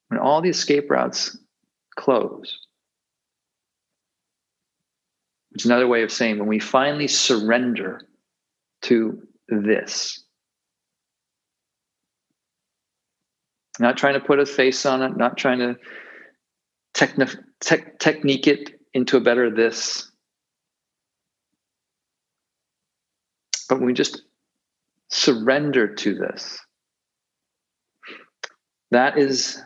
when 0.09 0.19
all 0.19 0.41
the 0.41 0.49
escape 0.49 0.91
routes 0.91 1.37
close 1.97 2.68
is 5.61 5.67
another 5.67 5.89
way 5.89 6.03
of 6.03 6.13
saying 6.13 6.39
when 6.39 6.49
we 6.49 6.59
finally 6.59 7.09
surrender 7.09 8.01
to 8.83 9.21
this 9.49 10.25
not 13.81 13.97
trying 13.97 14.15
to 14.15 14.21
put 14.21 14.39
a 14.39 14.47
face 14.47 14.85
on 14.87 15.03
it 15.03 15.17
not 15.17 15.37
trying 15.37 15.59
to 15.59 15.77
techni- 16.95 17.43
te- 17.61 17.85
technique 17.99 18.47
it 18.47 18.81
into 18.95 19.17
a 19.17 19.21
better 19.21 19.51
this 19.51 20.11
but 23.69 23.79
when 23.79 23.87
we 23.87 23.93
just 23.93 24.23
surrender 25.09 25.87
to 25.95 26.15
this. 26.15 26.59
That 28.91 29.19
is 29.19 29.61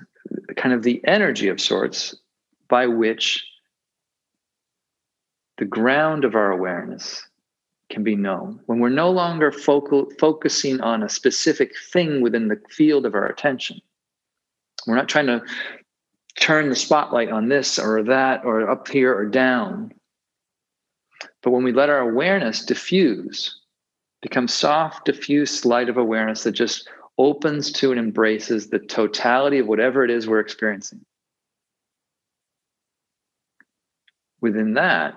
kind 0.57 0.75
of 0.75 0.83
the 0.83 1.01
energy 1.07 1.49
of 1.49 1.61
sorts 1.61 2.17
by 2.69 2.87
which 2.87 3.45
the 5.59 5.65
ground 5.65 6.25
of 6.25 6.35
our 6.35 6.51
awareness 6.51 7.23
can 7.91 8.03
be 8.03 8.17
known. 8.17 8.61
When 8.67 8.79
we're 8.79 8.89
no 8.89 9.11
longer 9.11 9.53
focal, 9.53 10.09
focusing 10.19 10.81
on 10.81 11.03
a 11.03 11.09
specific 11.09 11.73
thing 11.93 12.23
within 12.23 12.49
the 12.49 12.61
field 12.71 13.07
of 13.07 13.15
our 13.15 13.27
attention, 13.27 13.81
we're 14.87 14.97
not 14.97 15.09
trying 15.09 15.27
to 15.27 15.43
turn 16.41 16.71
the 16.71 16.77
spotlight 16.77 17.31
on 17.31 17.49
this 17.49 17.79
or 17.79 18.03
that 18.03 18.45
or 18.45 18.69
up 18.69 18.89
here 18.89 19.15
or 19.15 19.27
down. 19.27 19.93
But 21.43 21.51
when 21.51 21.65
we 21.65 21.73
let 21.73 21.91
our 21.91 22.01
awareness 22.01 22.65
diffuse 22.65 23.61
become 24.23 24.49
soft, 24.49 25.05
diffuse 25.05 25.65
light 25.65 25.89
of 25.89 25.97
awareness 25.97 26.45
that 26.45 26.53
just 26.53 26.89
opens 27.19 27.71
to 27.73 27.91
and 27.91 28.01
embraces 28.01 28.69
the 28.69 28.79
totality 28.79 29.59
of 29.59 29.67
whatever 29.67 30.05
it 30.05 30.11
is 30.11 30.27
we're 30.27 30.41
experiencing. 30.41 31.05
Within 34.41 34.75
that, 34.75 35.15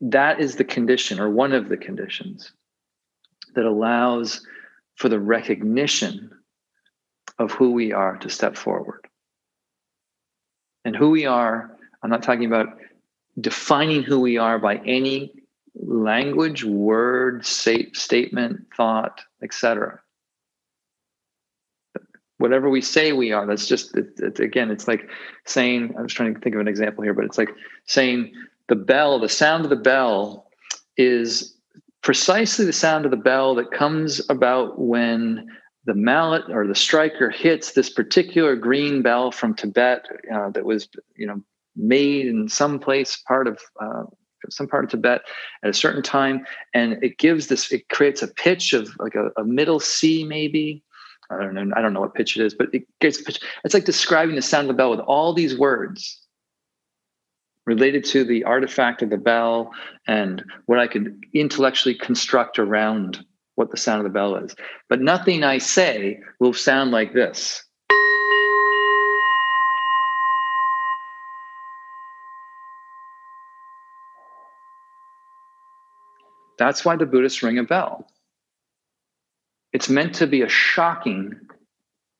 that 0.00 0.40
is 0.40 0.56
the 0.56 0.64
condition 0.64 1.20
or 1.20 1.30
one 1.30 1.52
of 1.52 1.68
the 1.68 1.76
conditions 1.76 2.52
that 3.54 3.64
allows 3.64 4.46
for 4.96 5.08
the 5.08 5.20
recognition 5.20 6.30
of 7.38 7.52
who 7.52 7.72
we 7.72 7.92
are 7.92 8.16
to 8.18 8.28
step 8.28 8.56
forward. 8.56 9.06
And 10.84 10.94
who 10.94 11.10
we 11.10 11.26
are, 11.26 11.76
I'm 12.02 12.10
not 12.10 12.22
talking 12.22 12.46
about 12.46 12.68
defining 13.40 14.02
who 14.02 14.20
we 14.20 14.38
are 14.38 14.58
by 14.58 14.76
any 14.76 15.32
language, 15.74 16.64
word, 16.64 17.46
say, 17.46 17.90
statement, 17.92 18.66
thought, 18.76 19.22
etc. 19.42 20.00
Whatever 22.38 22.70
we 22.70 22.80
say 22.80 23.12
we 23.12 23.32
are, 23.32 23.46
that's 23.46 23.66
just 23.66 23.96
it, 23.96 24.18
it, 24.18 24.40
again. 24.40 24.70
It's 24.70 24.88
like 24.88 25.08
saying. 25.44 25.94
I 25.98 26.02
was 26.02 26.12
trying 26.12 26.34
to 26.34 26.40
think 26.40 26.54
of 26.54 26.60
an 26.60 26.68
example 26.68 27.04
here, 27.04 27.14
but 27.14 27.26
it's 27.26 27.38
like 27.38 27.50
saying 27.86 28.32
the 28.70 28.76
bell. 28.76 29.18
The 29.18 29.28
sound 29.28 29.64
of 29.64 29.70
the 29.70 29.76
bell 29.76 30.46
is 30.96 31.54
precisely 32.02 32.64
the 32.64 32.72
sound 32.72 33.04
of 33.04 33.10
the 33.10 33.16
bell 33.18 33.54
that 33.56 33.72
comes 33.72 34.22
about 34.30 34.80
when 34.80 35.46
the 35.84 35.94
mallet 35.94 36.44
or 36.50 36.66
the 36.66 36.74
striker 36.74 37.28
hits 37.30 37.72
this 37.72 37.90
particular 37.90 38.54
green 38.56 39.02
bell 39.02 39.32
from 39.32 39.54
Tibet 39.54 40.06
uh, 40.32 40.50
that 40.50 40.64
was, 40.64 40.88
you 41.16 41.26
know, 41.26 41.42
made 41.76 42.26
in 42.26 42.48
some 42.48 42.78
place 42.78 43.22
part 43.26 43.46
of 43.48 43.58
uh, 43.82 44.04
some 44.48 44.68
part 44.68 44.84
of 44.84 44.90
Tibet 44.90 45.22
at 45.64 45.70
a 45.70 45.74
certain 45.74 46.02
time, 46.02 46.46
and 46.72 47.02
it 47.02 47.18
gives 47.18 47.48
this. 47.48 47.70
It 47.72 47.88
creates 47.88 48.22
a 48.22 48.28
pitch 48.28 48.72
of 48.72 48.88
like 48.98 49.14
a, 49.14 49.30
a 49.36 49.44
middle 49.44 49.80
C, 49.80 50.24
maybe. 50.24 50.82
I 51.30 51.42
don't 51.42 51.54
know. 51.54 51.70
I 51.76 51.80
don't 51.80 51.92
know 51.92 52.00
what 52.00 52.14
pitch 52.14 52.36
it 52.36 52.44
is, 52.44 52.54
but 52.54 52.68
it 52.72 52.84
gets. 53.00 53.20
It's 53.64 53.74
like 53.74 53.84
describing 53.84 54.36
the 54.36 54.42
sound 54.42 54.68
of 54.68 54.68
the 54.68 54.78
bell 54.78 54.90
with 54.90 55.00
all 55.00 55.34
these 55.34 55.58
words 55.58 56.19
related 57.70 58.02
to 58.02 58.24
the 58.24 58.42
artifact 58.42 59.00
of 59.00 59.10
the 59.10 59.16
bell 59.16 59.70
and 60.08 60.44
what 60.66 60.80
I 60.80 60.88
could 60.88 61.16
intellectually 61.32 61.94
construct 61.94 62.58
around 62.58 63.24
what 63.54 63.70
the 63.70 63.76
sound 63.76 64.00
of 64.00 64.04
the 64.04 64.18
bell 64.18 64.34
is. 64.34 64.56
But 64.88 65.00
nothing 65.00 65.44
I 65.44 65.58
say 65.58 66.18
will 66.40 66.52
sound 66.52 66.90
like 66.90 67.12
this. 67.12 67.64
That's 76.58 76.84
why 76.84 76.96
the 76.96 77.06
Buddhists 77.06 77.40
ring 77.40 77.58
a 77.58 77.62
bell. 77.62 78.04
It's 79.72 79.88
meant 79.88 80.16
to 80.16 80.26
be 80.26 80.42
a 80.42 80.48
shocking 80.48 81.38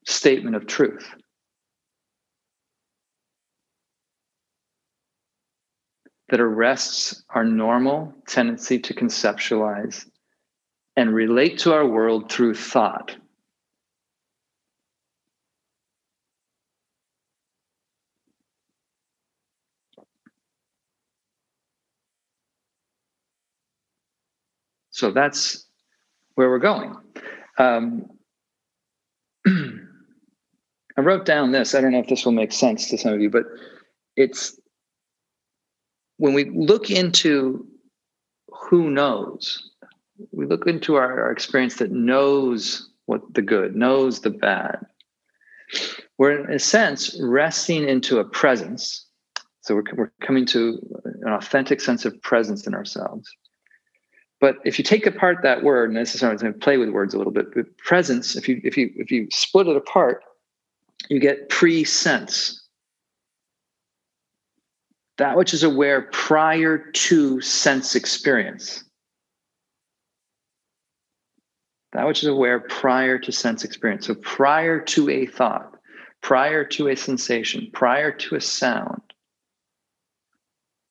statement 0.06 0.54
of 0.54 0.68
truth. 0.68 1.08
That 6.30 6.40
arrests 6.40 7.24
our 7.30 7.44
normal 7.44 8.14
tendency 8.26 8.78
to 8.78 8.94
conceptualize 8.94 10.06
and 10.96 11.12
relate 11.12 11.58
to 11.60 11.72
our 11.72 11.84
world 11.84 12.30
through 12.30 12.54
thought. 12.54 13.16
So 24.90 25.10
that's 25.10 25.66
where 26.34 26.50
we're 26.50 26.58
going. 26.58 26.94
Um, 27.56 28.10
I 29.46 31.00
wrote 31.00 31.24
down 31.24 31.52
this. 31.52 31.74
I 31.74 31.80
don't 31.80 31.92
know 31.92 32.00
if 32.00 32.08
this 32.08 32.24
will 32.26 32.32
make 32.32 32.52
sense 32.52 32.90
to 32.90 32.98
some 32.98 33.14
of 33.14 33.20
you, 33.20 33.30
but 33.30 33.44
it's 34.16 34.60
when 36.20 36.34
we 36.34 36.50
look 36.50 36.90
into 36.90 37.66
who 38.50 38.90
knows, 38.90 39.70
we 40.32 40.44
look 40.44 40.66
into 40.66 40.96
our, 40.96 41.22
our 41.22 41.32
experience 41.32 41.76
that 41.76 41.90
knows 41.90 42.90
what 43.06 43.22
the 43.32 43.40
good, 43.40 43.74
knows 43.74 44.20
the 44.20 44.28
bad. 44.28 44.84
We're 46.18 46.44
in 46.44 46.52
a 46.52 46.58
sense 46.58 47.18
resting 47.22 47.88
into 47.88 48.18
a 48.18 48.24
presence 48.24 49.06
So 49.62 49.74
we're, 49.76 49.84
we're 49.94 50.12
coming 50.20 50.44
to 50.46 50.78
an 51.22 51.32
authentic 51.32 51.80
sense 51.80 52.04
of 52.04 52.20
presence 52.22 52.66
in 52.66 52.74
ourselves. 52.74 53.28
But 54.40 54.56
if 54.64 54.78
you 54.78 54.84
take 54.84 55.06
apart 55.06 55.38
that 55.42 55.62
word, 55.62 55.90
and 55.90 55.98
this 55.98 56.14
is 56.14 56.22
I'm 56.22 56.36
going 56.36 56.52
to 56.52 56.58
play 56.58 56.78
with 56.78 56.90
words 56.90 57.14
a 57.14 57.18
little 57.18 57.32
bit, 57.32 57.54
but 57.54 57.76
presence, 57.78 58.36
if 58.36 58.48
you 58.48 58.60
if 58.64 58.76
you 58.76 58.90
if 58.96 59.10
you 59.10 59.28
split 59.30 59.68
it 59.68 59.76
apart, 59.76 60.22
you 61.08 61.20
get 61.20 61.48
pre-sense. 61.50 62.59
That 65.20 65.36
which 65.36 65.52
is 65.52 65.64
aware 65.64 66.08
prior 66.12 66.78
to 66.78 67.42
sense 67.42 67.94
experience. 67.94 68.84
That 71.92 72.06
which 72.06 72.22
is 72.22 72.30
aware 72.30 72.60
prior 72.60 73.18
to 73.18 73.30
sense 73.30 73.62
experience. 73.62 74.06
So 74.06 74.14
prior 74.14 74.80
to 74.80 75.10
a 75.10 75.26
thought, 75.26 75.76
prior 76.22 76.64
to 76.64 76.88
a 76.88 76.96
sensation, 76.96 77.68
prior 77.74 78.10
to 78.12 78.36
a 78.36 78.40
sound, 78.40 79.02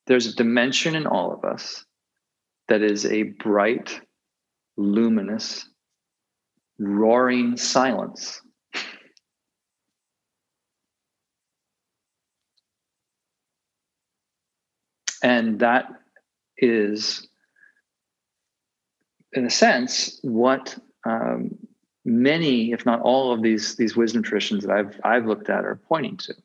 there's 0.05 0.27
a 0.27 0.35
dimension 0.35 0.95
in 0.95 1.07
all 1.07 1.33
of 1.33 1.43
us 1.43 1.83
that 2.67 2.83
is 2.83 3.07
a 3.07 3.23
bright, 3.23 3.99
luminous, 4.77 5.67
roaring 6.77 7.57
silence. 7.57 8.43
And 15.21 15.59
that 15.59 15.87
is, 16.57 17.27
in 19.33 19.45
a 19.45 19.49
sense, 19.49 20.19
what 20.21 20.77
um, 21.05 21.57
many, 22.05 22.71
if 22.71 22.85
not 22.85 23.01
all, 23.01 23.33
of 23.33 23.41
these 23.41 23.75
these 23.75 23.95
wisdom 23.95 24.23
traditions 24.23 24.65
that 24.65 24.71
I've 24.71 24.99
I've 25.03 25.25
looked 25.25 25.49
at 25.49 25.65
are 25.65 25.79
pointing 25.87 26.17
to. 26.17 26.35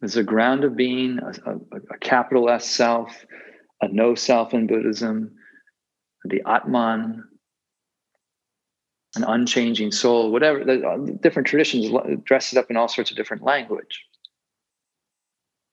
There's 0.00 0.16
a 0.16 0.22
ground 0.22 0.64
of 0.64 0.76
being, 0.76 1.18
a, 1.18 1.50
a, 1.50 1.56
a 1.90 1.98
capital 1.98 2.48
S 2.48 2.68
self, 2.68 3.24
a 3.82 3.88
no 3.88 4.14
self 4.14 4.54
in 4.54 4.66
Buddhism, 4.66 5.32
the 6.24 6.42
Atman, 6.46 7.24
an 9.16 9.24
unchanging 9.24 9.92
soul, 9.92 10.30
whatever. 10.30 10.64
The 10.64 10.86
uh, 10.86 10.96
different 11.20 11.48
traditions 11.48 11.90
dress 12.24 12.52
it 12.52 12.58
up 12.58 12.70
in 12.70 12.76
all 12.76 12.88
sorts 12.88 13.10
of 13.10 13.16
different 13.16 13.42
language. 13.42 14.06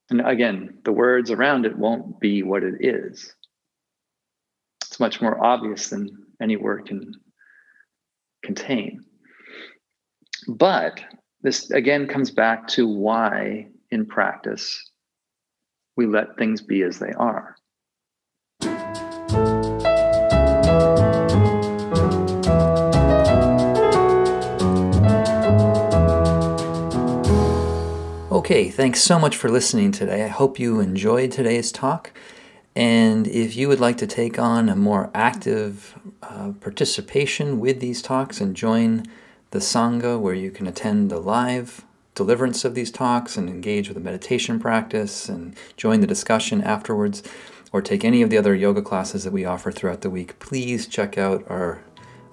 And 0.10 0.26
again, 0.26 0.80
the 0.84 0.92
words 0.92 1.32
around 1.32 1.66
it 1.66 1.78
won't 1.78 2.20
be 2.20 2.44
what 2.44 2.64
it 2.64 2.76
is. 2.80 3.34
It's 4.84 5.00
much 5.00 5.22
more 5.22 5.44
obvious 5.44 5.90
than 5.90 6.10
any 6.42 6.56
word 6.56 6.88
can 6.88 7.14
contain. 8.44 9.04
But 10.48 11.04
this 11.42 11.72
again 11.72 12.08
comes 12.08 12.32
back 12.32 12.68
to 12.70 12.88
why, 12.88 13.68
in 13.92 14.06
practice, 14.06 14.92
we 15.98 16.06
let 16.06 16.38
things 16.38 16.62
be 16.62 16.84
as 16.84 17.00
they 17.00 17.12
are. 17.12 17.56
Okay, 28.48 28.70
thanks 28.70 29.04
so 29.04 29.20
much 29.20 29.36
for 29.36 29.50
listening 29.50 29.92
today. 29.92 30.24
I 30.24 30.30
hope 30.30 30.58
you 30.58 30.80
enjoyed 30.80 31.34
today's 31.34 31.70
talk. 31.70 32.14
And 32.78 33.28
if 33.28 33.58
you 33.58 33.68
would 33.68 33.82
like 33.82 33.98
to 33.98 34.08
take 34.08 34.40
on 34.40 34.70
a 34.70 34.76
more 34.78 35.12
active 35.14 36.00
uh, 36.24 36.54
participation 36.62 37.60
with 37.60 37.82
these 37.82 38.02
talks 38.02 38.40
and 38.40 38.56
join 38.56 39.04
the 39.52 39.60
Sangha 39.60 40.18
where 40.18 40.34
you 40.34 40.50
can 40.50 40.66
attend 40.66 41.12
the 41.12 41.20
live 41.20 41.84
deliverance 42.16 42.64
of 42.64 42.74
these 42.74 42.90
talks 42.90 43.36
and 43.36 43.50
engage 43.50 43.90
with 43.90 43.98
a 43.98 44.00
meditation 44.00 44.62
practice 44.62 45.28
and 45.28 45.54
join 45.76 46.00
the 46.00 46.08
discussion 46.08 46.64
afterwards, 46.64 47.24
or 47.74 47.82
take 47.82 48.06
any 48.06 48.22
of 48.22 48.30
the 48.30 48.38
other 48.38 48.56
yoga 48.56 48.82
classes 48.82 49.26
that 49.26 49.34
we 49.34 49.44
offer 49.44 49.74
throughout 49.74 50.00
the 50.00 50.10
week, 50.10 50.40
please 50.40 50.88
check 50.88 51.18
out 51.18 51.44
our 51.50 51.82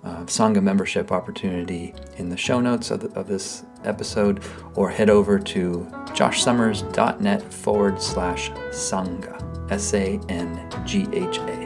uh, 0.04 0.24
Sangha 0.24 0.62
membership 0.62 1.10
opportunity 1.10 1.94
in 2.18 2.28
the 2.28 2.36
show 2.36 2.60
notes 2.60 2.90
of, 2.90 3.00
the, 3.00 3.18
of 3.18 3.26
this 3.26 3.64
episode 3.84 4.42
or 4.74 4.90
head 4.90 5.10
over 5.10 5.38
to 5.38 5.86
joshsummers.net 6.08 7.52
forward 7.52 8.00
slash 8.00 8.50
Sangha, 8.70 9.70
S 9.70 9.94
A 9.94 10.20
N 10.28 10.70
G 10.84 11.06
H 11.12 11.38
A. 11.38 11.64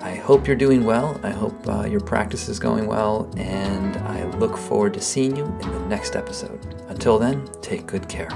I 0.00 0.14
hope 0.14 0.46
you're 0.46 0.56
doing 0.56 0.84
well. 0.84 1.20
I 1.22 1.30
hope 1.30 1.68
uh, 1.68 1.84
your 1.84 2.00
practice 2.00 2.48
is 2.48 2.58
going 2.58 2.86
well, 2.86 3.30
and 3.36 3.96
I 3.98 4.24
look 4.36 4.56
forward 4.56 4.94
to 4.94 5.00
seeing 5.00 5.36
you 5.36 5.44
in 5.44 5.70
the 5.70 5.86
next 5.88 6.16
episode. 6.16 6.58
Until 6.88 7.18
then, 7.18 7.46
take 7.60 7.86
good 7.86 8.08
care. 8.08 8.30